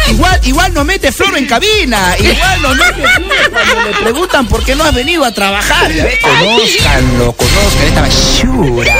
[0.10, 2.16] Igual, igual nos mete Floro en cabina.
[2.20, 5.92] Igual nos mete Floro cuando le preguntan por qué no has venido a trabajar.
[6.22, 8.94] Conózcanlo, conozcan esta basura.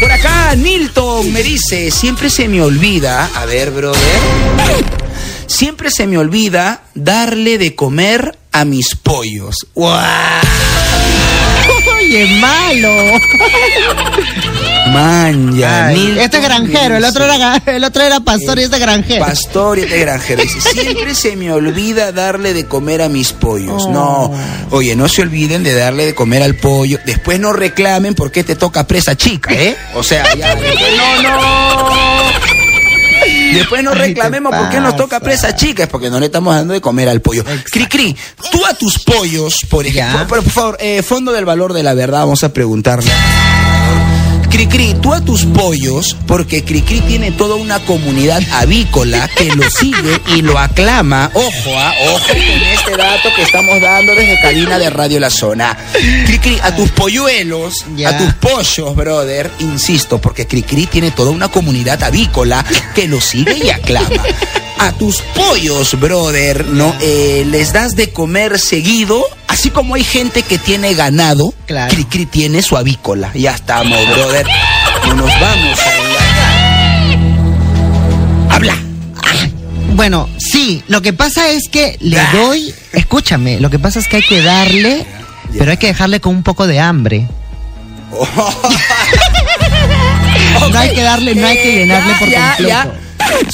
[0.00, 4.00] Por acá, Nilton me dice, siempre se me olvida, a ver, brother,
[5.46, 9.56] siempre se me olvida darle de comer a mis pollos.
[9.74, 10.00] ¡Guau!
[12.10, 12.88] Oye, malo.
[14.92, 18.80] Man, ya, Ay, este es granjero, el otro era, el otro era pastor y este
[18.80, 19.24] granjero.
[19.24, 20.42] Pastor y este granjero.
[20.42, 23.84] Dice, siempre se me olvida darle de comer a mis pollos.
[23.86, 23.92] Oh.
[23.92, 24.32] No,
[24.70, 26.98] oye, no se olviden de darle de comer al pollo.
[27.06, 29.76] Después no reclamen porque te toca presa chica, ¿eh?
[29.94, 30.52] O sea, ya,
[31.22, 32.09] no, no.
[33.52, 36.74] Después no reclamemos por qué nos toca presa chica, es porque no le estamos dando
[36.74, 37.44] de comer al pollo.
[37.70, 38.16] Cri Cri,
[38.50, 41.94] tú a tus pollos, por ejemplo, por, por favor, eh, fondo del valor de la
[41.94, 43.10] verdad, vamos a preguntarle.
[44.50, 50.20] Cricri, tú a tus pollos, porque Cricri tiene toda una comunidad avícola que lo sigue
[50.36, 51.30] y lo aclama.
[51.34, 55.76] Ojo, ah, ojo con este dato que estamos dando desde cabina de Radio La Zona.
[56.26, 58.10] Cricri, a tus polluelos, Ya.
[58.10, 63.56] a tus pollos, brother, insisto, porque Cricri tiene toda una comunidad avícola que lo sigue
[63.64, 64.08] y aclama.
[64.82, 66.94] A tus pollos, brother, ¿no?
[67.00, 71.92] Eh, les das de comer seguido, así como hay gente que tiene ganado, Claro.
[71.94, 73.30] Cricri tiene su avícola.
[73.34, 74.46] Ya estamos, brother.
[75.06, 75.78] No nos vamos
[78.48, 78.54] a.
[78.54, 78.74] Habla.
[79.94, 84.16] Bueno, sí, lo que pasa es que le doy, escúchame, lo que pasa es que
[84.16, 85.04] hay que darle,
[85.58, 87.28] pero hay que dejarle con un poco de hambre.
[90.72, 92.92] No hay que darle, no hay que llenarle por completo.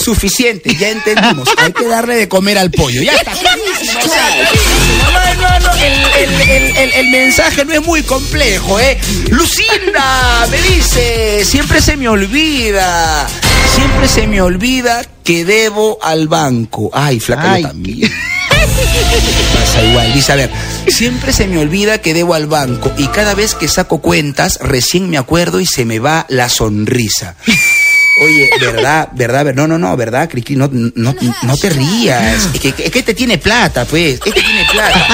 [0.02, 1.48] Suficiente, ya entendimos.
[1.58, 3.02] Hay que darle de comer al pollo.
[3.02, 3.32] Ya está.
[3.32, 5.10] clarísimo, o sea, clarísimo.
[5.12, 8.98] No, no, no, el, el- el- el- el mensaje no es muy complejo, ¿eh?
[9.30, 13.26] Lucinda me dice, siempre se me olvida,
[13.74, 16.90] siempre se me olvida que debo al banco.
[16.92, 17.62] Ay, flaca, Ay.
[17.62, 18.12] yo también.
[19.54, 20.12] Pasa igual.
[20.14, 20.50] Dice, a ver,
[20.88, 25.08] siempre se me olvida que debo al banco y cada vez que saco cuentas, recién
[25.10, 27.36] me acuerdo y se me va la sonrisa.
[28.22, 29.08] Oye, ¿verdad?
[29.14, 29.44] ¿Verdad?
[29.44, 30.56] ver- No, no, no, ¿verdad, Criqui?
[30.56, 32.48] No, no, no te rías.
[32.54, 34.14] Es que, es que este tiene plata, pues.
[34.24, 35.06] Este tiene plata.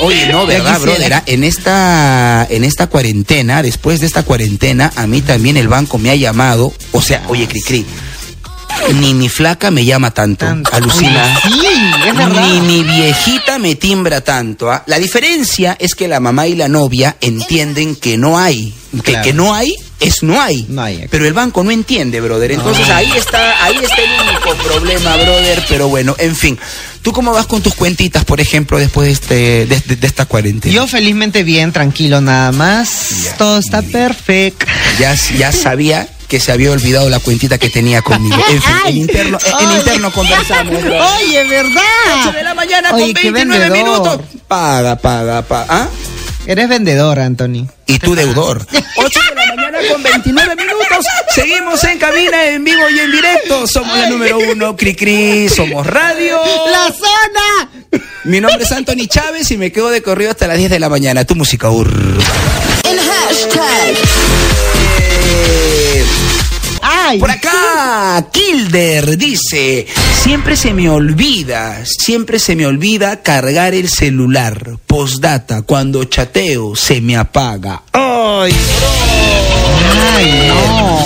[0.00, 1.22] Oye, no, ¿verdad, brother?
[1.26, 6.10] En esta, en esta cuarentena, después de esta cuarentena, a mí también el banco me
[6.10, 6.72] ha llamado.
[6.92, 7.84] O sea, oye, Cricri,
[9.00, 10.46] ni mi flaca me llama tanto.
[10.46, 10.70] Tanto.
[10.72, 11.38] Alucina.
[11.46, 12.46] Oye, sí, es verdad.
[12.48, 14.70] Ni mi viejita me timbra tanto.
[14.70, 14.82] ¿ah?
[14.86, 18.74] La diferencia es que la mamá y la novia entienden que no hay.
[19.04, 19.24] Que, Claro.
[19.24, 20.64] que no hay es no hay.
[20.68, 21.06] No hay.
[21.10, 22.52] Pero el banco no entiende, brother.
[22.52, 25.62] Entonces ahí está, ahí está el único problema, brother.
[25.68, 26.58] Pero bueno, en fin.
[27.02, 29.34] ¿Tú cómo vas con tus cuentitas, por ejemplo, después de, este,
[29.66, 30.74] de, de- de esta cuarentena?
[30.74, 33.10] Yo felizmente bien, tranquilo nada más.
[33.24, 33.36] Ya.
[33.36, 34.66] Todo está perfecto.
[34.98, 38.36] ya, ya sabía que se había olvidado la cuentita que tenía conmigo.
[38.48, 40.74] En fin, en interno, en interno conversamos.
[41.18, 41.82] Oye, ¿verdad?
[42.22, 43.76] 8 de la mañana Oye, con qué 29 vendedor.
[43.76, 44.20] minutos.
[44.46, 45.66] Paga, paga, paga.
[45.68, 45.88] ¿Ah?
[46.46, 47.66] Eres vendedor, Anthony.
[47.86, 48.64] Y tú deudor.
[48.96, 51.04] 8 de la mañana con 29 minutos.
[51.34, 53.66] Seguimos en cabina, en vivo y en directo.
[53.66, 55.48] Somos la número uno, Cri Cri.
[55.48, 56.38] Somos radio.
[56.70, 57.70] ¡La zona!
[58.22, 60.88] Mi nombre es Anthony Chávez y me quedo de corrido hasta las 10 de la
[60.88, 61.24] mañana.
[61.24, 62.24] Tu música urbana.
[62.84, 63.94] Eh,
[67.10, 67.18] ¡Ay!
[67.18, 69.84] Por acá, Kilder dice,
[70.22, 74.76] siempre se me olvida, siempre se me olvida cargar el celular.
[74.86, 77.82] Postdata, cuando chateo se me apaga.
[77.92, 78.54] ¡Ay!
[80.14, 81.00] ¡Ay, no!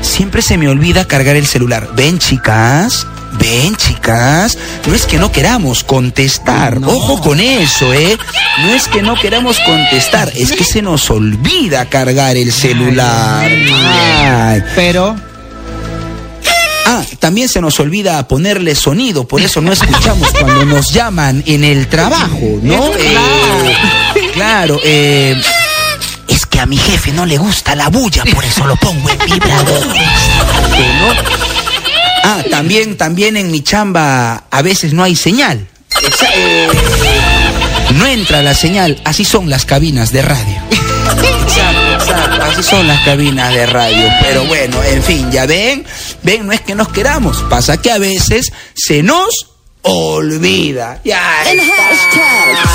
[0.00, 1.90] Siempre se me olvida cargar el celular.
[1.94, 3.06] Ven, chicas.
[3.38, 4.56] Ven, chicas.
[4.86, 6.80] No es que no queramos contestar.
[6.80, 6.88] No.
[6.88, 8.16] Ojo con eso, ¿eh?
[8.62, 10.32] No es que no queramos contestar.
[10.34, 13.46] Es que se nos olvida cargar el celular.
[13.46, 14.62] Ay.
[14.74, 15.16] Pero,
[17.24, 21.88] también se nos olvida ponerle sonido, por eso no escuchamos cuando nos llaman en el
[21.88, 22.92] trabajo, ¿no?
[22.98, 23.16] Eh,
[24.34, 25.34] claro, eh,
[26.28, 29.18] es que a mi jefe no le gusta la bulla, por eso lo pongo en
[29.20, 29.86] vibrador.
[29.86, 29.94] ¿no?
[32.26, 35.66] Ah, también, también en mi chamba a veces no hay señal.
[36.34, 36.68] Eh,
[37.94, 40.62] no entra la señal, así son las cabinas de radio.
[41.44, 44.08] Exacto, exacto, así son las cabinas de radio.
[44.22, 45.84] Pero bueno, en fin, ya ven,
[46.24, 51.00] ven, no es que nos queramos, pasa que a veces se nos olvida.
[51.04, 52.74] Ya estamos.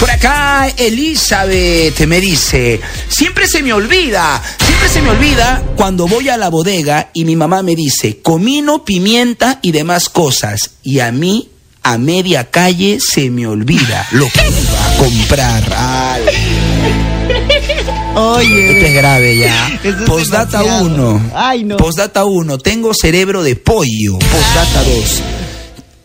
[0.00, 6.28] Por acá Elizabeth me dice, siempre se me olvida, siempre se me olvida cuando voy
[6.28, 10.72] a la bodega y mi mamá me dice, comino, pimienta y demás cosas.
[10.82, 11.50] Y a mí,
[11.82, 15.72] a media calle, se me olvida lo que iba a comprar.
[15.76, 16.24] Ay.
[18.14, 18.72] oye.
[18.78, 19.68] Esto es grave ya.
[19.84, 20.84] Es Postdata demasiado.
[21.14, 21.30] 1.
[21.34, 21.76] Ay, no.
[21.76, 22.58] Postdata 1.
[22.58, 24.18] Tengo cerebro de pollo.
[24.18, 25.22] Postdata 2.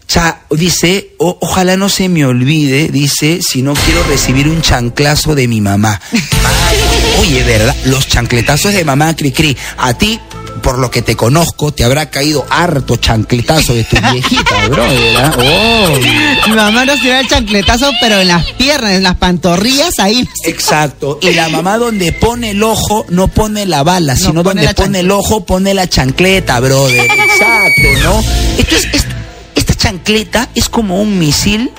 [0.07, 5.35] Cha, dice, "O- ojalá no se me olvide, dice, si no quiero recibir un chanclazo
[5.35, 5.99] de mi mamá.
[6.11, 6.77] Ay,
[7.19, 7.75] oye, ¿verdad?
[7.85, 9.57] Los chancletazos de mamá, Cri Cri.
[9.77, 10.17] A ti,
[10.67, 15.15] por lo que te conozco, te habrá caído harto chancletazo de tu viejita, brother.
[15.17, 15.31] ¿ah?
[15.37, 16.49] Oh.
[16.49, 20.27] Mi mamá nos tiró el chancletazo, pero en las piernas, en las pantorrillas, ahí.
[20.43, 21.19] Exacto.
[21.21, 24.75] Y la mamá donde pone el ojo no pone la bala, No, sino pone donde
[24.75, 26.99] pone el ojo pone la chancleta, brother.
[26.99, 28.19] Exacto, ¿no?
[28.57, 29.05] Esto es, es-
[29.55, 31.71] esta chancleta es como un misil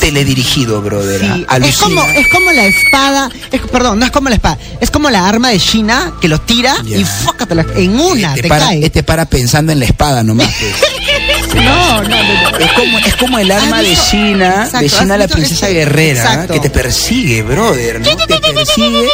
[0.00, 1.20] teledirigido, brother.
[1.20, 4.90] Sí, es como, es como la espada, es- perdón, no es como la espada, es
[4.90, 8.66] como la arma de China que lo tira y fócatela en una, este te para,
[8.66, 8.84] cae.
[8.84, 10.48] este para pensando en la espada nomás.
[10.60, 11.64] pues.
[11.64, 12.58] No, no, no, no.
[12.58, 13.96] Es como, es como el arma ¿Has de?
[14.10, 15.78] China, Exacto, de ¿has China la princesa este?
[15.78, 16.20] guerrera.
[16.22, 16.54] Exacto.
[16.54, 18.16] que te persigue, brother, ¿no?
[18.16, 19.08] Te persigue,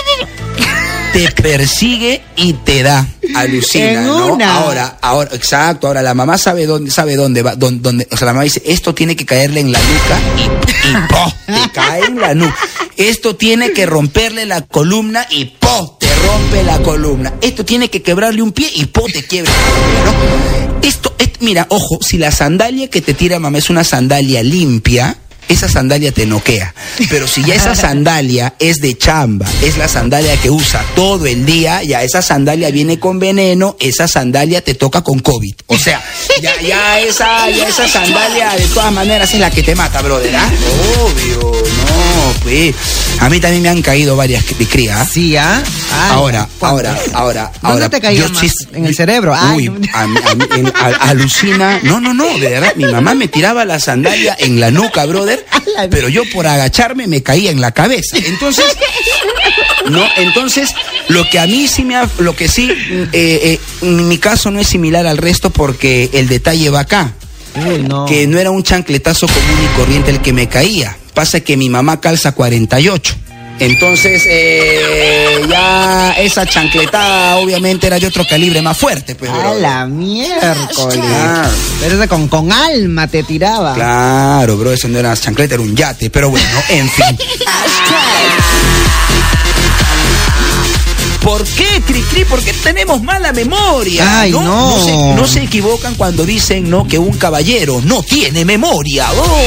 [1.13, 3.07] te persigue y te da.
[3.35, 4.35] Alucina, ¿no?
[4.35, 4.55] una.
[4.57, 8.27] Ahora, ahora, exacto, ahora la mamá sabe dónde, sabe dónde va, dónde, dónde- o sea,
[8.27, 11.33] la mamá dice, esto tiene que caerle en la nuca y, y ¡po!
[11.47, 12.57] te cae en la nuca.
[12.97, 15.97] Esto tiene que romperle la columna y ¡po!
[16.01, 17.35] te rompe la columna.
[17.41, 19.07] Esto tiene que quebrarle un pie y ¡po!
[19.13, 19.53] te quiebra
[20.05, 20.79] ¿no?
[20.89, 25.17] Esto, es- mira, ojo, si la sandalia que te tira mamá es una sandalia limpia,
[25.49, 26.75] esa sandalia te noquea.
[27.11, 31.45] Pero si ya esa sandalia es de chamba, es la sandalia que usa todo el
[31.45, 35.55] día, ya esa sandalia viene con veneno, esa sandalia te toca con COVID.
[35.67, 36.03] O sea,
[36.41, 40.35] ya, ya esa, esa sandalia de todas maneras es la que te mata, brother.
[40.37, 40.51] ¿ah?
[41.03, 41.88] Obvio, no,
[43.21, 45.05] A mí también me han caído varias de cría.
[45.05, 45.63] Sí, ¿ah?
[45.93, 47.89] Ay, Ahora, ahora, ahora, ¿Dónde ahora.
[47.89, 48.45] te caía más?
[48.73, 49.35] ¿En el cerebro?
[49.37, 50.19] Ay, Uy, a a mí-
[50.57, 51.81] en- a- alucina.
[51.83, 52.73] No, no, no, de verdad.
[52.77, 55.45] Mi mamá me tiraba la sandalia en la nuca, brother.
[55.91, 58.17] Pero yo por agacharme me caía en la cabeza.
[58.19, 58.65] Entonces,
[59.91, 60.71] no, entonces,
[61.09, 64.61] lo que a mí sí me ha, lo que sí, eh, eh, mi caso no
[64.61, 67.13] es similar al resto porque el detalle va acá
[67.67, 68.07] Uy, no.
[68.07, 70.97] que no era un chancletazo común y corriente el que me caía.
[71.15, 73.15] Pasa que mi mamá calza 48.
[73.61, 79.87] Entonces, eh, ya esa chancletada obviamente era de otro calibre más fuerte, pues, A la
[79.87, 81.01] miércoles.
[81.01, 81.51] Claro.
[81.81, 83.75] Pero ese con, con alma te tiraba.
[83.75, 87.19] Claro, bro, eso no era chancleta, era un yate, pero bueno, en fin.
[91.23, 92.25] ¿Por qué, Cricri?
[92.25, 94.21] Porque tenemos mala memoria.
[94.21, 94.43] Ay, ¿no?
[94.43, 94.85] no.
[94.85, 99.07] se, no se equivocan cuando dicen no que un caballero no tiene memoria.
[99.13, 99.41] Oh.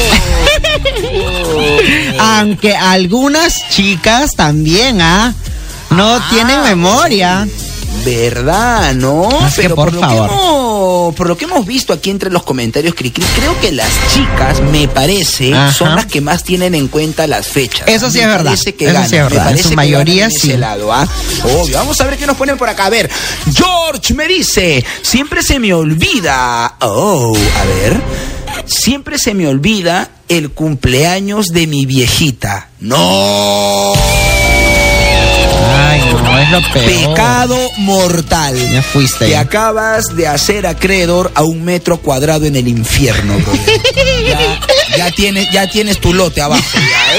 [2.18, 5.34] Aunque algunas chicas también, ¿ah?
[5.90, 7.46] No tienen memoria.
[8.04, 9.28] ¿Verdad, no?
[9.46, 10.28] Es que, Pero por lo favor.
[10.28, 13.88] Que hemos, por lo que hemos visto aquí entre los comentarios, Cricri, creo que las
[14.12, 15.72] chicas, me parece, Ajá.
[15.72, 17.86] son las que más tienen en cuenta las fechas.
[17.86, 18.44] Eso sí Me es verdad.
[18.46, 19.36] parece que Eso ganan, sí es me.
[19.36, 20.36] En parece su que mayoría, sí.
[20.50, 21.06] ese lado, ¿ah?
[21.44, 21.76] Obvio.
[21.78, 22.86] Vamos a ver qué nos ponen por acá.
[22.86, 23.10] A ver,
[23.54, 26.76] George me dice, siempre se me olvida.
[26.80, 28.00] Oh, a ver.
[28.66, 32.68] Siempre se me olvida el cumpleaños de mi viejita.
[32.80, 33.92] No.
[36.22, 36.84] No, es lo peor.
[37.14, 38.56] Pecado mortal.
[38.72, 39.26] Ya fuiste.
[39.26, 43.34] Te acabas de hacer acreedor a un metro cuadrado en el infierno,
[44.28, 44.60] ya,
[44.96, 46.62] ya tienes, ya tienes tu lote abajo.
[46.74, 47.18] ya, ¿eh?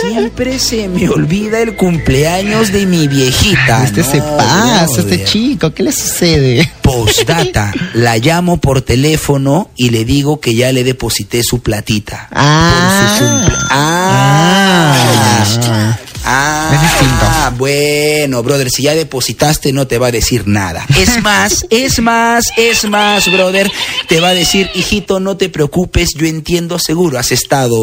[0.00, 3.84] Siempre se me olvida el cumpleaños de mi viejita.
[3.84, 6.68] Este se pasa, este chico, ¿qué le sucede?
[6.82, 12.28] Postdata, la llamo por teléfono y le digo que ya le deposité su platita.
[12.32, 13.16] Ah.
[13.18, 15.44] Por su cumple- Ah.
[15.64, 15.98] Ah.
[16.24, 17.56] Ah, Es distinto.
[17.58, 20.84] bueno, brother, si ya depositaste no te va a decir nada.
[20.96, 23.70] Es más, es más, es más, brother,
[24.08, 27.76] te va a decir, hijito, no te preocupes, yo entiendo seguro, has estado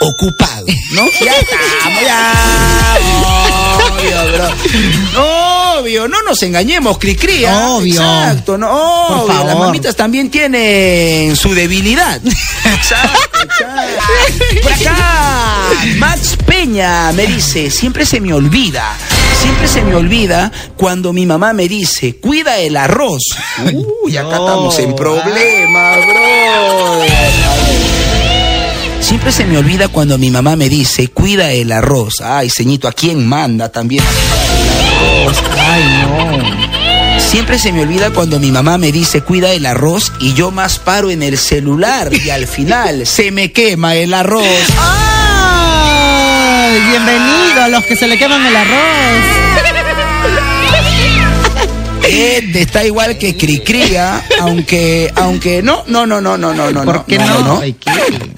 [0.00, 1.04] ocupado, ¿no?
[1.24, 2.98] Ya estamos, ya.
[3.90, 5.57] Obvio, bro.
[5.80, 7.44] Obvio, no nos engañemos, Cricri.
[7.44, 7.68] ¿ah?
[7.70, 8.00] Obvio.
[8.00, 8.66] Exacto, no,
[9.08, 9.44] Por obvio.
[9.44, 12.20] Las mamitas también tienen su debilidad.
[12.64, 14.62] Exacto, exacto.
[14.62, 18.94] Por acá, Max Peña me dice, siempre se me olvida,
[19.40, 23.22] siempre se me olvida cuando mi mamá me dice, cuida el arroz.
[24.04, 24.46] Uy, acá No.
[24.46, 27.02] estamos en problemas, bro.
[29.00, 32.14] Siempre se me olvida cuando mi mamá me dice, cuida el arroz.
[32.22, 34.04] Ay, ceñito, ¿a quién manda también?
[35.58, 37.20] Ay, no.
[37.20, 40.78] Siempre se me olvida cuando mi mamá me dice, cuida el arroz, y yo más
[40.78, 44.44] paro en el celular, y al final se me quema el arroz.
[44.78, 46.80] ¡Ay!
[46.90, 48.78] Bienvenido a los que se le queman el arroz.
[52.10, 56.84] Ed está igual que Cricría, aunque, aunque no, no, no, no, no, no, no.
[56.84, 57.60] ¿Por qué no?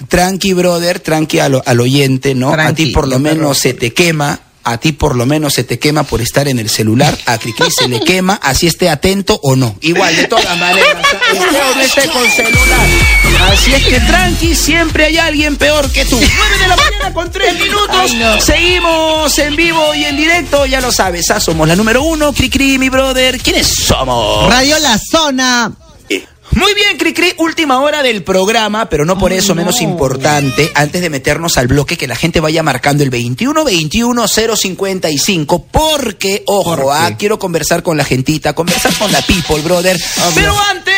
[0.09, 2.51] Tranqui, brother, tranqui al, al oyente, ¿no?
[2.51, 4.39] a ti por lo menos se te quema.
[4.63, 7.71] A ti por lo menos se te quema por estar en el celular, a Cricri
[7.71, 9.75] se le quema, así esté atento o no.
[9.81, 10.97] Igual, de todas maneras,
[11.33, 12.87] esté o no esté con celular.
[13.51, 16.19] Así es que tranqui, siempre hay alguien peor que tú.
[16.19, 18.11] 9 de la mañana con 3 minutos.
[18.45, 22.77] Seguimos en vivo y en directo, ya lo sabes, ah, somos la número uno, Cricri,
[22.77, 23.41] mi brother.
[23.41, 24.47] ¿Quiénes somos?
[24.47, 25.71] Radio La Zona.
[26.53, 29.89] Muy bien, Cricri, última hora del programa, pero no por eso menos no.
[29.89, 35.65] importante, antes de meternos al bloque, que la gente vaya marcando el 21 21 055,
[35.71, 39.99] porque, ojo, ¿Por ah, quiero conversar con la gentita, conversar con la people, brother.
[40.35, 40.91] Pero antes...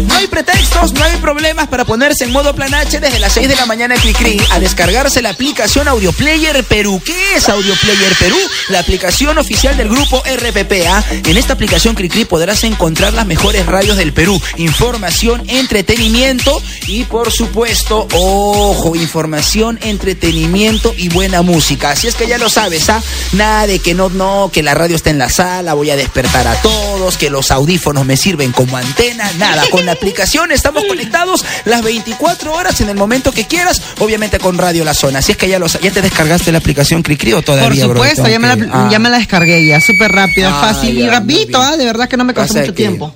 [0.00, 3.48] No hay pretextos, no hay problemas para ponerse en modo plan H desde las 6
[3.48, 7.00] de la mañana Cricri a descargarse la aplicación Audio Player Perú.
[7.04, 8.36] ¿Qué es Audio Player Perú?
[8.70, 11.04] La aplicación oficial del grupo RPPA.
[11.10, 17.30] En esta aplicación Cricri podrás encontrar las mejores radios del Perú, información, entretenimiento y por
[17.30, 21.90] supuesto, ojo, información, entretenimiento y buena música.
[21.90, 23.02] Así es que ya lo sabes, ¿ah?
[23.32, 26.46] Nada de que no, no, que la radio está en la sala, voy a despertar
[26.48, 29.64] a todos, que los audífonos me sirven como antena, nada.
[29.86, 34.84] La aplicación estamos conectados las 24 horas en el momento que quieras, obviamente con Radio
[34.84, 35.20] La Zona.
[35.20, 37.96] Así es que ya lo sa- ya te descargaste la aplicación Cricri o todavía, Por
[37.96, 38.88] supuesto, ya me, la, que- ah.
[38.90, 41.70] ya me la descargué ya, súper rápido, Ah, fácil y rapidito, bien.
[41.72, 41.76] ¿ah?
[41.76, 43.14] De verdad que no me costó mucho que- tiempo.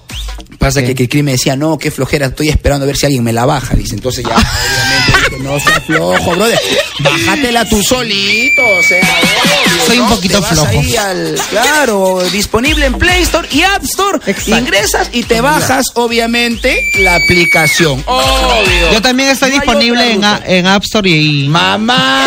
[0.58, 0.86] Pasa Sí.
[0.86, 3.46] que Cricri me decía, no, qué flojera, estoy esperando a ver si alguien me la
[3.46, 3.74] baja.
[3.74, 6.58] Dice, entonces ya, obviamente, dije, no seas flojo, brother.
[7.00, 10.68] Bájatela tú solito, o sea, obvio, Soy un poquito Te vas flojo.
[10.68, 14.18] ahí al- claro, disponible en Play Store y App Store.
[14.26, 14.58] Exacto.
[14.58, 18.02] Ingresas y te bajas, obviamente, la aplicación.
[18.06, 18.92] Obvio.
[18.92, 21.48] Yo también estoy No disponible en, a- en App Store y...
[21.48, 22.24] Mamá.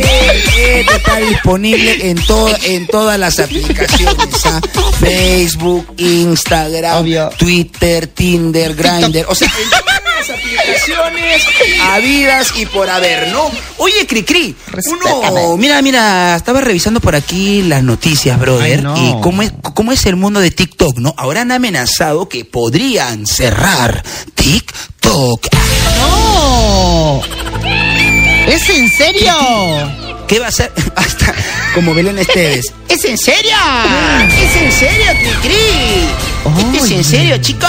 [0.00, 2.18] Este está disponible en,
[2.64, 4.46] en todas las aplicaciones.
[4.46, 4.60] ¿ah?
[4.98, 7.30] Facebook, Instagram, Obvio.
[7.38, 9.26] Twitter, Tinder, Grindr.
[9.28, 11.42] O sea, en las aplicaciones
[11.82, 13.50] habidas y por haber, ¿no?
[13.78, 14.54] Oye, Cricri,
[14.86, 19.18] uno, mira, mira, estaba revisando por aquí las noticias, brother, Ay, no.
[19.18, 21.14] y cómo es, cómo es el mundo de TikTok, ¿no?
[21.16, 24.02] Ahora han amenazado que podrían cerrar
[24.34, 25.48] TikTok.
[25.98, 27.20] ¡No!
[28.46, 29.32] ¿Es en serio?
[30.32, 30.72] ¿Qué va a hacer?
[30.96, 31.34] Hasta
[31.74, 32.72] como Belén Esteves.
[32.88, 33.52] ¿Es en serio?
[34.42, 36.78] ¿Es en serio, Cricri?
[36.78, 37.68] ¿Es en serio, chicos?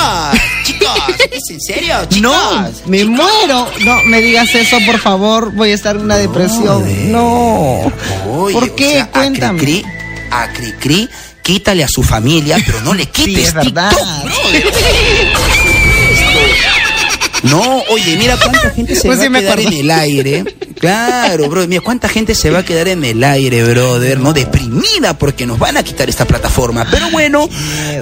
[0.64, 0.90] Chicos,
[1.30, 2.22] ¿es en serio, chicos?
[2.22, 3.16] No, me Chicos.
[3.16, 3.68] muero.
[3.82, 5.52] No, me digas eso, por favor.
[5.52, 6.86] Voy a estar en una depresión.
[6.86, 7.92] de- No.
[8.32, 8.88] Oye, ¿Por qué?
[8.88, 9.60] o sea, Cuéntame.
[9.60, 9.86] A Cricri,
[10.32, 11.10] a Cricri,
[11.42, 13.90] quítale a su familia, pero no le quites es verdad.
[13.92, 14.08] TikTok.
[17.44, 20.44] No, oye, mira cuánta gente se Pues va sí a quedar en el aire.
[20.80, 25.18] Claro, bro, mira cuánta gente se va a quedar en el aire, brother, no deprimida
[25.18, 26.86] porque nos van a quitar esta plataforma.
[26.92, 27.48] Pero bueno,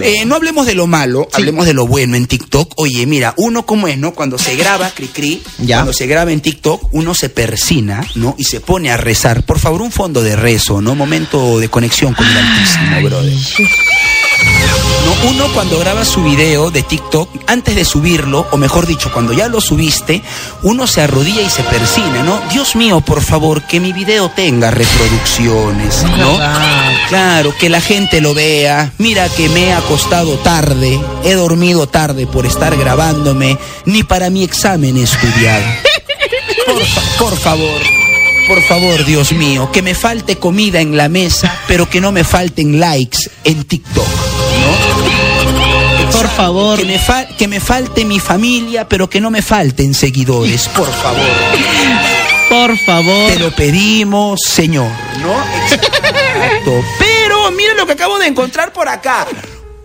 [0.02, 2.74] eh, no hablemos de lo malo, hablemos de lo bueno en TikTok.
[2.78, 4.14] Oye, mira, uno como es, ¿no?
[4.14, 5.78] Cuando se graba, cri cri, Ya.
[5.78, 8.36] cuando se graba en TikTok, uno se persina, ¿no?
[8.40, 9.44] Y se pone a rezar.
[9.44, 10.96] Por favor, un fondo de rezo, ¿no?
[10.96, 13.34] Momento de conexión con el Altísimo, brother.
[15.06, 19.31] No, uno cuando graba su video de TikTok, antes de subirlo, o mejor dicho, cuando
[19.34, 20.22] ya lo subiste,
[20.64, 22.40] uno se arrodilla y se persina, ¿no?
[22.52, 26.38] Dios mío, por favor, que mi video tenga reproducciones, ¿no?
[27.10, 28.92] Claro, que la gente lo vea.
[28.98, 34.44] Mira que me he acostado tarde, he dormido tarde por estar grabándome, ni para mi
[34.44, 35.64] examen he estudiado.
[36.66, 37.82] Por, fa- por favor,
[38.48, 42.24] por favor, Dios mío, que me falte comida en la mesa, pero que no me
[42.24, 44.08] falten likes en TikTok.
[46.12, 46.78] Por favor.
[46.78, 50.92] Que me, fa- que me falte mi familia, pero que no me falten seguidores, por
[50.92, 51.20] favor.
[52.50, 53.32] Por favor.
[53.32, 54.90] Te lo pedimos, Señor,
[55.22, 55.34] ¿no?
[55.66, 56.84] Exacto.
[57.00, 59.26] Pero mira lo que acabo de encontrar por acá.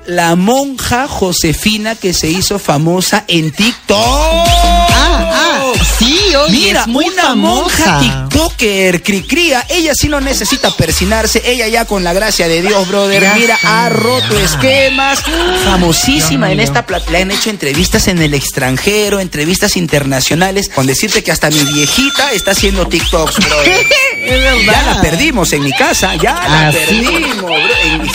[0.06, 3.98] La monja Josefina que se hizo famosa en TikTok.
[3.98, 7.98] Ah, ah, sí, oye, Mira, es muy una famosa.
[7.98, 12.86] monja TikToker, Cricría, ella sí no necesita persinarse, ella ya con la gracia de Dios,
[12.86, 15.20] brother, mira, ha roto esquemas,
[15.64, 21.24] famosísima en esta plata, le han hecho entrevistas en el extranjero, entrevistas internacionales, con decirte
[21.24, 23.86] que hasta mi viejita está haciendo TikToks, brother.
[24.26, 24.72] Es verdad.
[24.72, 27.54] Ya la perdimos en mi casa, ya la ¿Ah, perdimos, bro.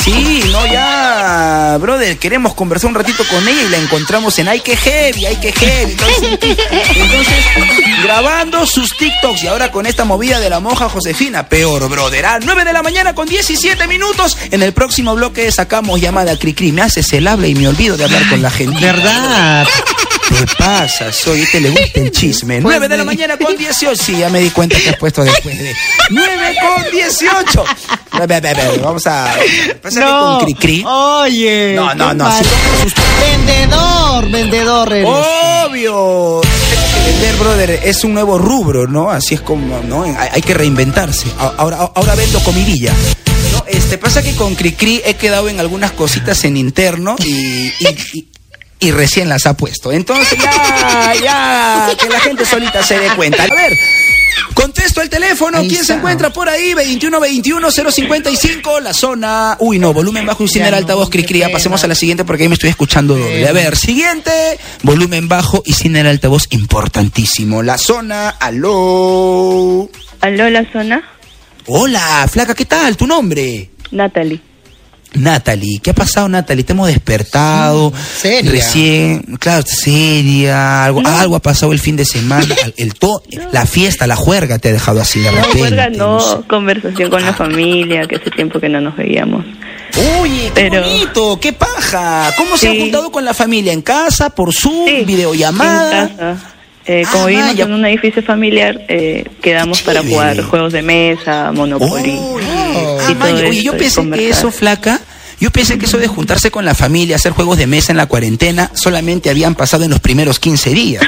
[0.03, 4.59] Sí, no, ya, brother, queremos conversar un ratito con ella y la encontramos en Ay
[4.59, 5.91] que heavy, ay que heavy.
[5.91, 6.39] Entonces,
[6.95, 7.36] entonces,
[8.03, 12.26] grabando sus TikToks y ahora con esta movida de la monja Josefina, peor, brother.
[12.26, 14.38] A 9 de la mañana con 17 minutos.
[14.51, 16.72] En el próximo bloque sacamos llamada Cricri.
[16.72, 18.80] Me haces el habla y me olvido de hablar con la gente.
[18.80, 19.68] ¿Verdad?
[20.30, 21.12] ¿Qué pasa?
[21.12, 22.62] Soy, te le gusta el chisme.
[22.62, 24.01] Pues 9 de la mañana con 18.
[24.01, 25.76] Sí, ya me di cuenta que has puesto después de
[26.09, 27.63] 9 con 18.
[28.19, 29.33] Ve, ve, ve, ve, Vamos a.
[29.81, 30.37] Pásame No.
[30.39, 30.83] con Cricri.
[30.85, 31.73] Oye.
[31.75, 32.29] No, no, no.
[32.37, 35.07] sus- Vendedor, vendedor eres.
[35.07, 36.41] Obvio.
[37.05, 39.09] Vender, brother, es un nuevo rubro, ¿no?
[39.09, 40.03] Así es como, ¿no?
[40.03, 41.27] Hay, que reinventarse.
[41.57, 42.93] Ahora, ahora vendo comidilla.
[43.53, 43.63] ¿no?
[43.67, 47.73] Este, pasa que con Cricri he quedado en algunas cositas en interno y, y-
[48.13, 48.27] y-
[48.79, 49.91] y recién las ha puesto.
[49.91, 53.43] Entonces ya, ya, que la gente solita se dé cuenta.
[53.43, 53.77] A ver,
[54.53, 55.59] contesto el teléfono.
[55.59, 56.73] Ahí ¿Quién se encuentra por ahí?
[56.73, 59.55] 2121-055, la zona.
[59.59, 61.21] Uy, no, volumen bajo y sin Ya el no, altavoz pena.
[61.53, 63.47] pasemos a la siguiente porque ahí me estoy escuchando doble.
[63.47, 64.32] A ver, siguiente,
[64.84, 67.63] volumen bajo y sin el altavoz importantísimo.
[67.63, 69.89] La zona, aló.
[70.21, 71.03] ¿Aló, la zona?
[71.67, 72.97] Hola, flaca, ¿qué tal?
[72.97, 73.69] ¿Tu nombre?
[73.91, 74.41] Natalie.
[75.14, 76.64] Natalie, ¿qué ha pasado, Natalie?
[76.64, 77.91] Te hemos despertado.
[78.18, 78.49] seria.
[78.51, 80.86] Recién, claro, seria.
[80.86, 82.55] Algo, algo ha pasado el fin de semana.
[82.78, 85.62] El to, la fiesta, la juerga te ha dejado así de No, repente.
[85.62, 85.97] huelga sé.
[85.97, 89.45] no, conversación con la familia, que hace tiempo que no nos veíamos.
[90.22, 92.32] Oye, qué Pero- bonito, qué paja.
[92.38, 92.76] ¿Cómo se Sí.
[92.78, 93.74] han juntado con la familia?
[93.74, 96.03] ¿En casa, por Zoom, Sí, videollamada?
[96.03, 96.38] en casa.
[96.86, 97.64] Eh, Ah, como vivimos vaya.
[97.66, 102.16] en un edificio familiar, eh, quedamos para jugar juegos de mesa, Monopoly.
[102.18, 102.39] Oh.
[103.12, 105.01] Y todo yo esto, pensé que eso, flaca,
[105.39, 108.05] yo pensé que eso de juntarse con la familia, hacer juegos de mesa en la
[108.05, 111.03] cuarentena, solamente habían pasado en los primeros 15 días.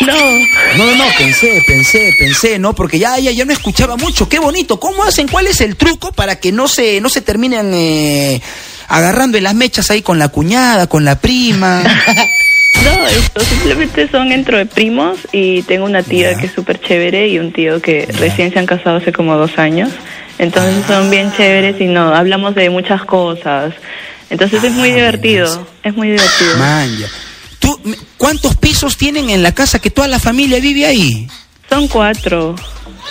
[0.00, 0.12] No,
[0.76, 2.74] No, no, no, pensé, pensé, pensé, ¿no?
[2.74, 4.28] Porque ya, ya, ya no escuchaba mucho.
[4.28, 4.80] Qué bonito.
[4.80, 5.28] ¿Cómo hacen?
[5.28, 8.40] ¿Cuál es el truco para que no se, no se terminen eh,
[8.88, 11.82] agarrando en las mechas ahí con la cuñada, con la prima?
[12.84, 17.38] no, esto simplemente son entre primos y tengo una tía que es súper chévere y
[17.38, 19.90] un tío que recién se han casado hace como dos años.
[20.38, 23.72] Entonces son bien chéveres y no, hablamos de muchas cosas.
[24.30, 26.56] Entonces es muy Ah, divertido, es muy divertido.
[26.58, 27.06] Manja.
[27.58, 27.80] ¿Tú,
[28.16, 31.28] ¿Cuántos pisos tienen en la casa que toda la familia vive ahí?
[31.68, 32.54] Son cuatro,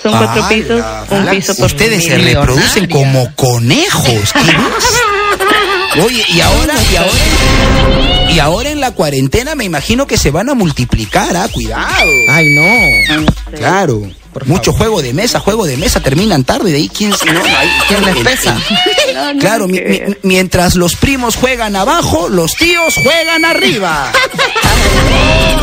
[0.01, 4.31] son cuatro pisos, un piso por Ustedes se reproducen como conejos.
[4.33, 6.03] ¿Qué más?
[6.05, 10.49] Oye, y ahora, y ahora, Y ahora en la cuarentena me imagino que se van
[10.49, 12.11] a multiplicar, ah, cuidado.
[12.29, 13.25] Ay, no.
[13.57, 14.01] Claro.
[14.45, 18.05] Mucho juego de mesa, juego de mesa, terminan tarde, de ahí quién, no, ahí, ¿Quién
[18.05, 18.57] les pesa?
[19.13, 24.11] No, no, Claro, mi- mi- mientras los primos juegan abajo, los tíos juegan arriba.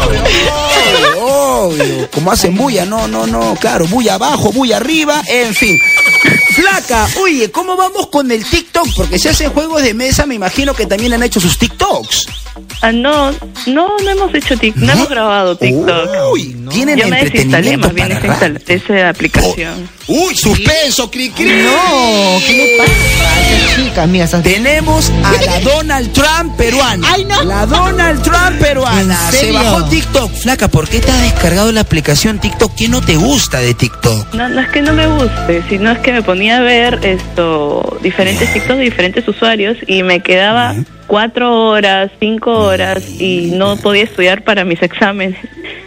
[0.06, 2.10] obvio, obvio.
[2.10, 5.78] Como hacen bulla, no, no, no, claro, bulla abajo, bulla arriba, en fin.
[6.54, 8.86] Flaca, oye, ¿cómo vamos con el TikTok?
[8.96, 12.26] Porque si hacen juegos de mesa, me imagino que también han hecho sus TikToks.
[12.82, 13.30] Ah, no,
[13.66, 16.08] no, no hemos hecho TikTok, no, hemos grabado TikTok.
[16.32, 18.20] Uy, tienen Yo me desinstalé entretenimiento más bien para
[18.60, 18.72] rato.
[18.94, 19.88] esa aplicación.
[20.08, 21.44] Uy, suspenso, cri cri.
[21.62, 22.92] No, ¿qué le pasa?
[23.76, 27.06] Qué chica, mira, esas- Tenemos a la Donald Trump peruana.
[27.12, 27.42] Ay, no.
[27.44, 29.18] La Donald Trump peruana.
[29.32, 30.32] ¿En Se bajó TikTok.
[30.32, 32.74] Flaca, ¿por qué te has descargado la aplicación TikTok?
[32.74, 34.34] ¿Qué no te gusta de TikTok?
[34.34, 37.98] No, no es que no me guste, sino es que me ponía a ver esto
[38.02, 40.74] diferentes TikToks de diferentes usuarios y me quedaba
[41.06, 45.38] cuatro horas, cinco horas y no podía estudiar para mis exámenes.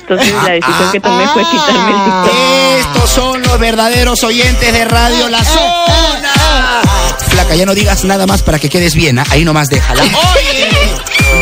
[0.03, 2.33] Entonces la decisión que tomé fue quitarme el TikTok.
[2.79, 6.81] Estos son los verdaderos oyentes de Radio La Zona.
[7.29, 9.17] Flaca, ya no digas nada más para que quedes bien.
[9.19, 9.25] ¿ah?
[9.31, 10.03] Ahí nomás déjala.
[10.03, 10.69] Oye,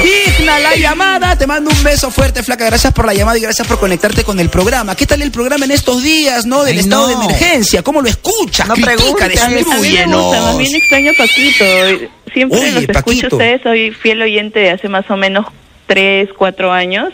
[0.03, 1.35] digna la llamada.
[1.37, 2.65] Te mando un beso fuerte, Flaca.
[2.65, 4.95] Gracias por la llamada y gracias por conectarte con el programa.
[4.95, 6.63] ¿Qué tal el programa en estos días, no?
[6.63, 7.23] Del Ay, estado de no.
[7.29, 7.81] emerencia.
[7.83, 8.67] ¿Cómo lo escuchas?
[8.67, 9.41] No Critica, preguntes.
[9.41, 11.65] A mí me gusta, más bien extraño Paquito.
[12.33, 13.35] Siempre Oye, los escucho Paquito.
[13.35, 15.47] ustedes, soy fiel oyente de hace más o menos
[15.87, 17.09] tres, cuatro años.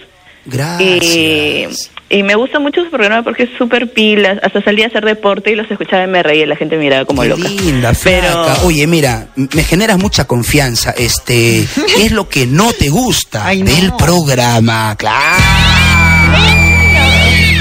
[0.47, 1.91] Y, Gracias.
[2.09, 4.39] y me gusta mucho su programa porque es súper pilas.
[4.41, 7.05] Hasta salía a hacer deporte y los escuchaba y me reía y la gente miraba
[7.05, 7.49] como Qué loca.
[7.49, 8.57] linda, Pero flaca.
[8.63, 10.91] Oye, mira, me generas mucha confianza.
[10.97, 13.71] Este, ¿qué es lo que no te gusta Ay, no.
[13.71, 14.95] del programa?
[14.97, 15.17] Claro.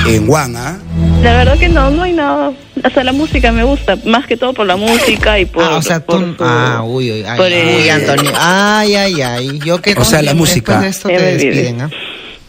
[0.09, 0.79] En Juan, ¿ah?
[1.21, 2.53] la verdad que no, no hay nada.
[2.85, 5.65] Hasta la música me gusta, más que todo por la música y por.
[5.65, 6.45] Ah, o sea, por tú...
[6.45, 8.31] Ah, uy, uy, ay, por el- uy, Antonio.
[8.39, 9.59] Ay, ay, ay.
[9.65, 10.81] Yo que O sea, la música.
[10.81, 11.91] Después de esto te me despiden, ¿ah?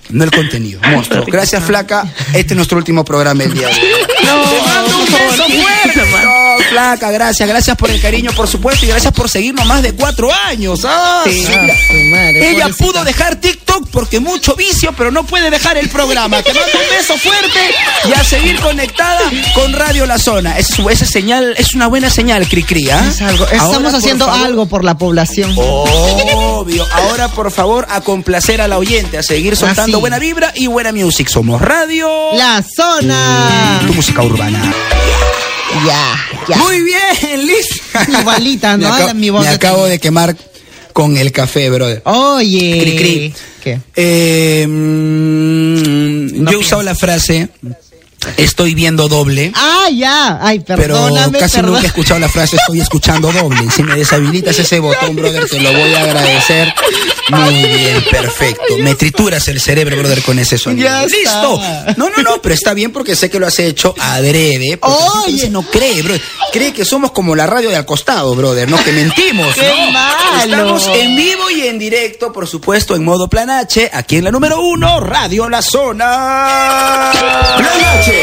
[0.10, 1.26] No el contenido, monstruo.
[1.28, 2.06] Gracias, flaca.
[2.34, 3.80] Este es nuestro último programa el día de hoy.
[4.26, 6.00] No, Te mando un por favor, beso sí, fuerte.
[6.70, 7.48] Flaca, gracias.
[7.48, 10.82] Gracias por el cariño, por supuesto, y gracias por seguirnos más de cuatro años.
[10.86, 11.54] Ah, Sí, sí.
[11.54, 11.58] ah,
[12.12, 12.86] madre, Ella pobrecita.
[12.86, 16.42] pudo dejar TikTok porque mucho vicio, pero no puede dejar el programa.
[16.44, 17.60] Te mando un beso fuerte
[18.10, 19.22] y a seguir conectada
[19.56, 20.58] con Radio La Zona.
[20.58, 23.06] Es, esa señal, es una buena señal, Cricri, ¿ah?
[23.10, 25.54] Es algo- Ahora, Estamos por haciendo favor, algo por la población.
[25.58, 26.86] Obvio.
[26.92, 30.02] Ahora, por favor, a complacer a la oyente, a seguir soltando Así.
[30.02, 31.28] buena vibra y buena music.
[31.30, 32.34] Somos Radio.
[32.34, 33.82] La zona.
[33.88, 34.74] Tu música urbana.
[35.86, 36.16] Ya,
[36.50, 36.58] ya.
[36.58, 37.68] Muy bien, Liz.
[38.20, 38.90] Igualita, ¿no?
[38.90, 40.36] Me, acabo- Mi voz me acabo de quemar
[40.94, 42.02] con el café, brother.
[42.06, 42.80] Oye.
[42.82, 43.34] Cri, cri.
[43.64, 43.80] ¿Qué?
[43.96, 47.50] Eh, mm, No yo he usado la frase
[48.38, 49.52] estoy viendo doble.
[49.56, 50.40] Ah, ya.
[50.42, 51.74] Ay, Pero perdóname, casi perdón.
[51.74, 53.70] nunca he escuchado la frase estoy escuchando doble.
[53.72, 56.74] Si me deshabilitas ese botón, brother, te lo voy a agradecer.
[57.30, 58.78] Muy bien, perfecto.
[58.80, 60.88] Me trituras el cerebro, brother, con ese sonido.
[60.88, 61.18] Ya está.
[61.18, 61.62] ¡Listo!
[61.98, 64.80] No, no, no, pero está bien porque sé que lo has hecho adrede.
[64.82, 65.50] Oye.
[65.50, 66.22] no cree, brother.
[66.54, 68.82] Cree que somos como la radio de al costado, brother, ¿no?
[68.84, 69.92] Que mentimos, ¡Qué ¿no?
[69.92, 70.44] malo!
[70.44, 74.32] Estamos en vivo y en directo, por supuesto, en modo plan H, aquí en la
[74.32, 77.12] número uno, Radio La Zona.
[77.14, 78.17] La noche.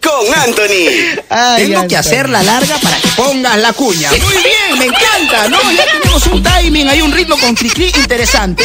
[0.00, 1.22] Con Anthony.
[1.30, 1.98] Ay, Tengo que Antonio.
[1.98, 4.10] hacerla larga para que pongas la cuña.
[4.10, 5.58] Muy bien, me encanta, ¿no?
[5.72, 8.62] Ya tenemos un timing, hay un ritmo con Cricri interesante.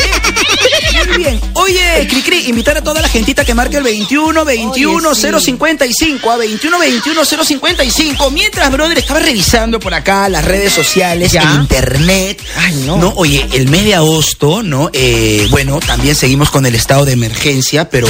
[1.07, 1.39] Muy bien.
[1.53, 5.45] Oye, Cricri, invitar a toda la gentita que marque el 21 21 Oye, sí.
[5.45, 8.31] 055 a 21 21 055.
[8.31, 11.41] Mientras, brother, estaba revisando por acá las redes sociales, Ya.
[11.43, 12.43] el internet.
[12.57, 13.13] Ay, no.
[13.15, 14.89] Oye, el mes de agosto, ¿no?
[14.91, 18.07] Eh, bueno, también seguimos con el estado de emergencia, pero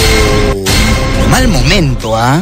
[1.30, 2.42] mal momento, ¿ah?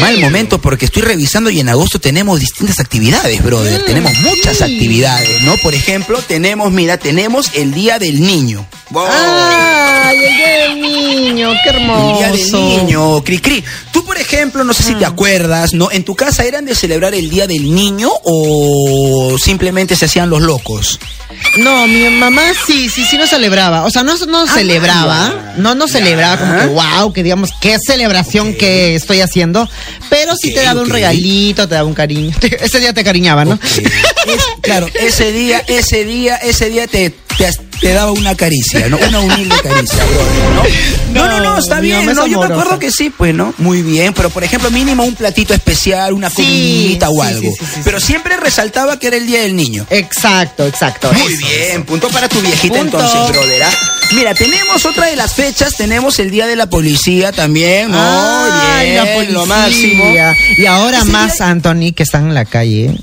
[0.00, 3.82] Mal momento porque estoy revisando y en agosto tenemos distintas actividades, brother.
[3.82, 4.62] Mm, tenemos muchas sí.
[4.64, 5.56] actividades, ¿no?
[5.56, 8.66] Por ejemplo, tenemos, mira, tenemos el Día del Niño.
[8.92, 9.06] Wow.
[9.10, 12.18] Ay, el día del niño, qué El hermoso.
[12.18, 13.64] Día del Niño, Cri Cri.
[13.92, 15.90] Tú, por ejemplo, no sé si te acuerdas, ¿no?
[15.90, 20.42] ¿En tu casa eran de celebrar el Día del Niño o simplemente se hacían los
[20.42, 20.98] locos?
[21.58, 23.84] No, mi mamá sí, sí, sí no celebraba.
[23.84, 25.32] O sea, no, no Ah, celebraba.
[25.34, 25.54] ya.
[25.56, 29.68] No, no celebraba como que wow, que digamos, qué celebración que estoy haciendo.
[30.10, 32.36] Pero sí te daba un regalito, te daba un cariño.
[32.60, 33.58] Ese día te cariñaba, ¿no?
[33.62, 38.96] Es- claro, ese día, ese día, ese día te, te, te daba una caricia, ¿no?
[38.98, 40.72] Una humilde caricia, brother,
[41.12, 41.26] ¿no?
[41.26, 42.26] No, no, no, está bien, ¿no?
[42.26, 43.52] Yo me acuerdo que sí, pues, ¿no?
[43.58, 47.50] Muy bien, pero por ejemplo, mínimo un platito especial, una Sí, comidita o algo.
[47.50, 49.86] sí, sí, sí, pero siempre resaltaba que era el Día del Niño.
[49.90, 51.12] Exacto, exacto.
[51.12, 51.84] Muy eso, bien, eso.
[51.84, 52.98] punto para tu viejita Punto.
[53.00, 53.62] entonces, brother.
[53.64, 53.70] ¿ah?
[54.14, 57.98] Mira, tenemos otra de las fechas, tenemos el Día de la Policía también, ¿no?
[57.98, 59.32] Ay, bien, la policía.
[59.34, 60.04] lo máximo.
[60.58, 62.94] Y ahora más, día- Anthony, que están en la calle.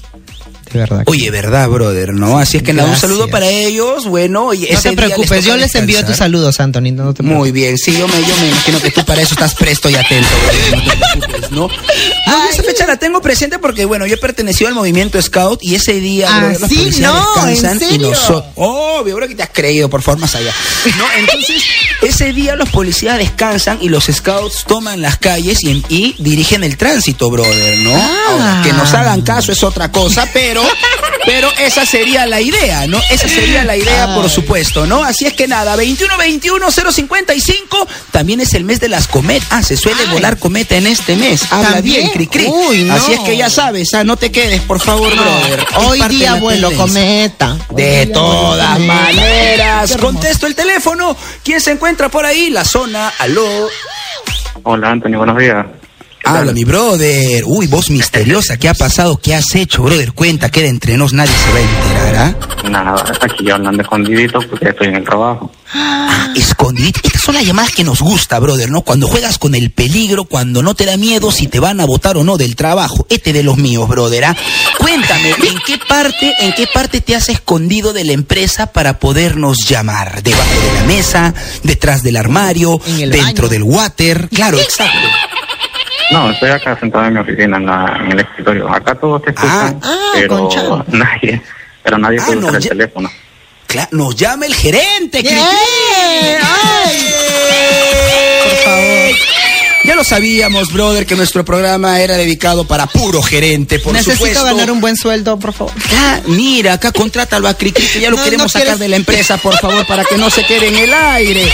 [0.72, 1.04] De verdad.
[1.08, 2.38] Oye, verdad, brother, ¿no?
[2.38, 4.06] Así es que nada, un saludo para ellos.
[4.06, 6.26] Bueno, y no ese te les preocupes, yo les envío tus descansar.
[6.28, 6.92] saludos, Anthony.
[6.94, 9.56] No te Muy bien, sí, yo me, yo me imagino que tú para eso estás
[9.56, 11.68] presto y atento, brother, no te ¿no?
[11.68, 15.60] No, yo esa fecha la tengo presente porque, bueno, yo he pertenecido al movimiento Scout
[15.64, 18.10] y ese día, Ah, los sí, policías no, ¿en descansan y serio?
[18.12, 18.44] nosotros...
[18.56, 20.54] Oh, yo creo que te has creído, por favor, más allá.
[20.98, 21.06] ¿No?
[21.18, 21.64] Entonces,
[22.02, 26.78] ese día los policías descansan y los Scouts toman las calles y, y dirigen el
[26.78, 27.96] tránsito, brother, ¿no?
[27.96, 28.10] Ah.
[28.30, 30.64] Ahora, que nos hagan caso es otra cosa, pero...
[31.26, 33.00] Pero esa sería la idea, ¿no?
[33.12, 35.04] Esa sería la idea, por supuesto, ¿no?
[35.04, 39.48] Así es que nada, 21-21-055 también es el mes de las cometas.
[39.52, 40.14] Ah, se suele Ay.
[40.14, 41.39] volar cometa en este mes.
[41.50, 42.02] Habla ¿También?
[42.02, 42.46] bien, Cricri.
[42.48, 42.94] Uy, no.
[42.94, 45.60] Así es que ya sabes, ah, no te quedes, por favor, brother.
[45.60, 47.58] Es Hoy día vuelo cometa.
[47.72, 51.16] De todas maneras, contesto el teléfono.
[51.44, 52.50] ¿Quién se encuentra por ahí?
[52.50, 53.68] La zona, aló.
[54.64, 55.66] Hola, Anthony, buenos días.
[56.26, 57.44] Habla mi brother.
[57.46, 58.58] Uy, voz misteriosa.
[58.58, 59.18] ¿Qué ha pasado?
[59.18, 60.14] ¿Qué has hecho, brother?
[60.14, 62.16] Cuenta, queda entre nos, nadie se va a enterar,
[62.64, 62.70] ¿ah?
[62.70, 65.50] Nada, aquí hablando escondidito porque estoy en el trabajo.
[65.74, 67.00] Ah, escondidito.
[67.04, 68.82] Estas son las llamadas que nos gusta, brother, ¿no?
[68.82, 72.18] Cuando juegas con el peligro, cuando no te da miedo si te van a votar
[72.18, 73.06] o no del trabajo.
[73.10, 74.36] Este de los míos, brother, ¿ah?
[74.80, 79.58] Cuéntame, ¿en qué parte, en qué parte te has escondido de la empresa para podernos
[79.68, 80.24] llamar?
[80.24, 81.34] ¿Debajo de la mesa?
[81.64, 82.82] ¿Detrás del armario?
[82.98, 83.48] ¿Dentro baño.
[83.50, 84.28] del water?
[84.30, 85.08] Claro, exacto.
[86.12, 88.68] No, estoy acá sentado en mi oficina, en, la- en el escritorio.
[88.74, 91.42] Acá todos te escuchan, Ah, ah, pero nadie,
[91.84, 93.12] pero nadie Ah, puede no, usar el ya- teléfono.
[93.70, 96.38] Cla- nos llama el gerente, ¡Eh!
[96.42, 97.14] ¡Ay!
[98.44, 99.16] Por favor.
[99.86, 104.44] Ya lo sabíamos, brother, que nuestro programa era dedicado para puro gerente, por Necesito supuesto.
[104.46, 105.74] ganar un buen sueldo, por favor.
[105.96, 108.88] Ah, mira, acá contrátalo a Cricri, que ya lo No, queremos no sacar quieres- de
[108.90, 111.48] la empresa, por favor, para que no se quede en el aire.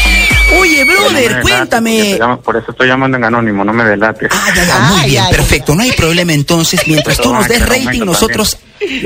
[0.59, 2.17] Oye, brother, cuéntame.
[2.19, 4.29] llamo- Por eso estoy llamando en anónimo, no me delates.
[4.31, 6.81] Ah, ya, ya, muy Ay, bien, ay, perfecto, no hay problema entonces.
[6.87, 8.57] Mientras tú nos des aumenta, rating, nosotros...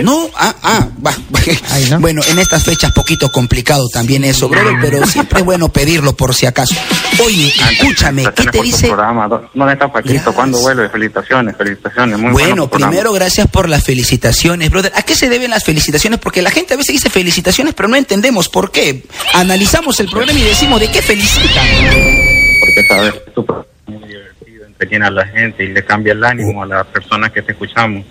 [0.03, 1.13] No, ah, ah, va.
[1.71, 1.99] Ay, ¿no?
[1.99, 6.33] Bueno, en estas fechas poquito complicado también eso, brother, pero siempre es bueno pedirlo por
[6.33, 6.75] si acaso.
[7.23, 8.87] Oye, escúchame, ¿qué te dice?
[8.87, 9.27] programa.
[9.27, 10.33] ¿Dó- ¿Dónde está Paquito?
[10.33, 10.89] ¿Cuándo vuelve?
[10.89, 12.17] Felicitaciones, felicitaciones.
[12.17, 12.91] Muy Bueno, programa.
[12.91, 14.91] primero gracias por las felicitaciones, brother.
[14.95, 16.19] ¿A qué se deben las felicitaciones?
[16.19, 19.03] Porque la gente a veces dice felicitaciones, pero no entendemos por qué.
[19.33, 21.65] Analizamos el programa y decimos de qué felicitan.
[22.59, 26.65] Porque sabes, es muy divertido, entretiene a la gente y le cambia el ánimo a
[26.65, 28.03] las personas que te escuchamos.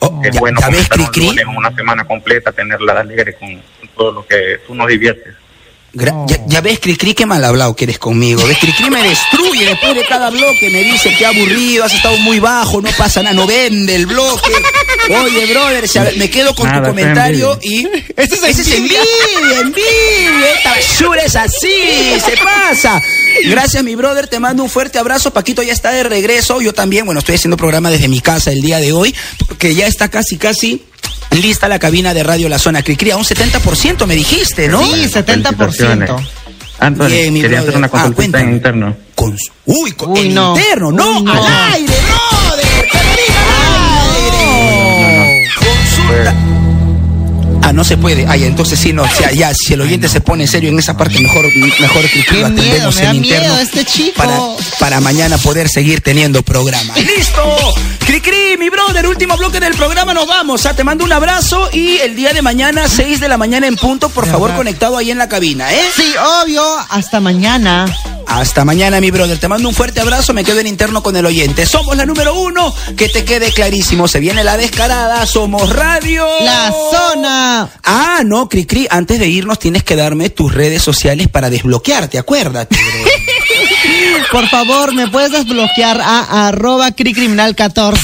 [0.00, 1.26] Oh, Es bueno un Cricri.
[1.26, 3.60] lunes, una semana completa, tenerla alegre con
[3.96, 5.34] todo lo que tú nos diviertes.
[5.98, 8.46] Gra- ya, ya ves, Cricri, qué mal hablado que eres conmigo.
[8.46, 8.58] ¿Ves?
[8.58, 10.70] Cricri me destruye después de cada bloque.
[10.70, 14.50] Me dice que aburrido, has estado muy bajo, no pasa nada, no vende el bloque.
[15.22, 17.86] Oye, brother, si me quedo con Nada, tu comentario y.
[18.16, 19.00] Ese es Ese es envidia.
[19.00, 20.52] envidia, envidia.
[20.56, 23.02] Esta basura es así, se pasa.
[23.44, 25.32] Gracias, mi brother, te mando un fuerte abrazo.
[25.32, 26.60] Paquito ya está de regreso.
[26.60, 29.14] Yo también, bueno, estoy haciendo programa desde mi casa el día de hoy,
[29.46, 30.82] porque ya está casi, casi.
[31.32, 34.82] Lista la cabina de Radio La Zona Cricri, a un 70% me dijiste, ¿no?
[34.84, 35.56] Sí, 70%.
[35.56, 36.10] Felicitaciones.
[36.80, 37.68] Anthony, Bien, mi quería brother.
[37.70, 38.44] hacer una Ah, consulta cuéntame.
[38.44, 38.96] en interno.
[39.14, 39.36] Con
[39.66, 40.56] uy, con Uy, en no.
[40.56, 41.32] interno, no, Uy, no.
[41.32, 45.50] al aire, brother, que lo diga al aire.
[45.56, 46.34] Consulta.
[47.68, 48.24] Ah, no se puede.
[48.26, 50.96] Ay, entonces sí, no, o sea, ya, si el oyente se pone serio en esa
[50.96, 53.48] parte, mejor, mejor que lo miedo, atendemos en interno.
[53.48, 54.16] miedo este chico.
[54.16, 54.38] Para,
[54.78, 56.94] para mañana poder seguir teniendo programa.
[56.96, 57.42] ¡Listo!
[58.06, 60.64] Cricri, mi brother, último bloque del programa, nos vamos.
[60.64, 63.76] Ah, te mando un abrazo y el día de mañana, 6 de la mañana en
[63.76, 65.82] punto, por favor, conectado ahí en la cabina, ¿eh?
[65.94, 66.64] Sí, obvio.
[66.88, 67.84] Hasta mañana.
[68.28, 69.38] Hasta mañana, mi brother.
[69.38, 70.34] Te mando un fuerte abrazo.
[70.34, 71.64] Me quedo en interno con el oyente.
[71.64, 72.74] Somos la número uno.
[72.96, 74.06] Que te quede clarísimo.
[74.06, 75.26] Se viene la descarada.
[75.26, 76.26] Somos radio.
[76.42, 77.70] La zona.
[77.84, 78.84] Ah, no, Cricri.
[78.84, 78.88] Cri.
[78.90, 82.18] Antes de irnos, tienes que darme tus redes sociales para desbloquearte.
[82.18, 82.76] Acuérdate.
[84.30, 87.98] Por favor, me puedes desbloquear a arroba cricriminal14.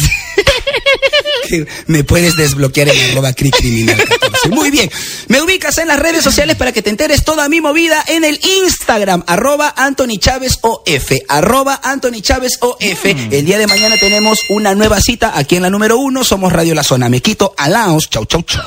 [1.87, 4.24] me puedes desbloquear en arroba cricriminal14.
[4.51, 4.91] Muy bien.
[5.29, 8.41] Me ubicas en las redes sociales para que te enteres toda mi movida en el
[8.63, 13.05] Instagram, arroba Anthony Chávez OF, arroba Anthony Chávez OF.
[13.05, 13.33] Mm.
[13.33, 16.25] El día de mañana tenemos una nueva cita aquí en la número uno.
[16.25, 17.09] Somos Radio La Zona.
[17.09, 18.09] Me quito a Laos.
[18.11, 18.63] Chau, chau, chau.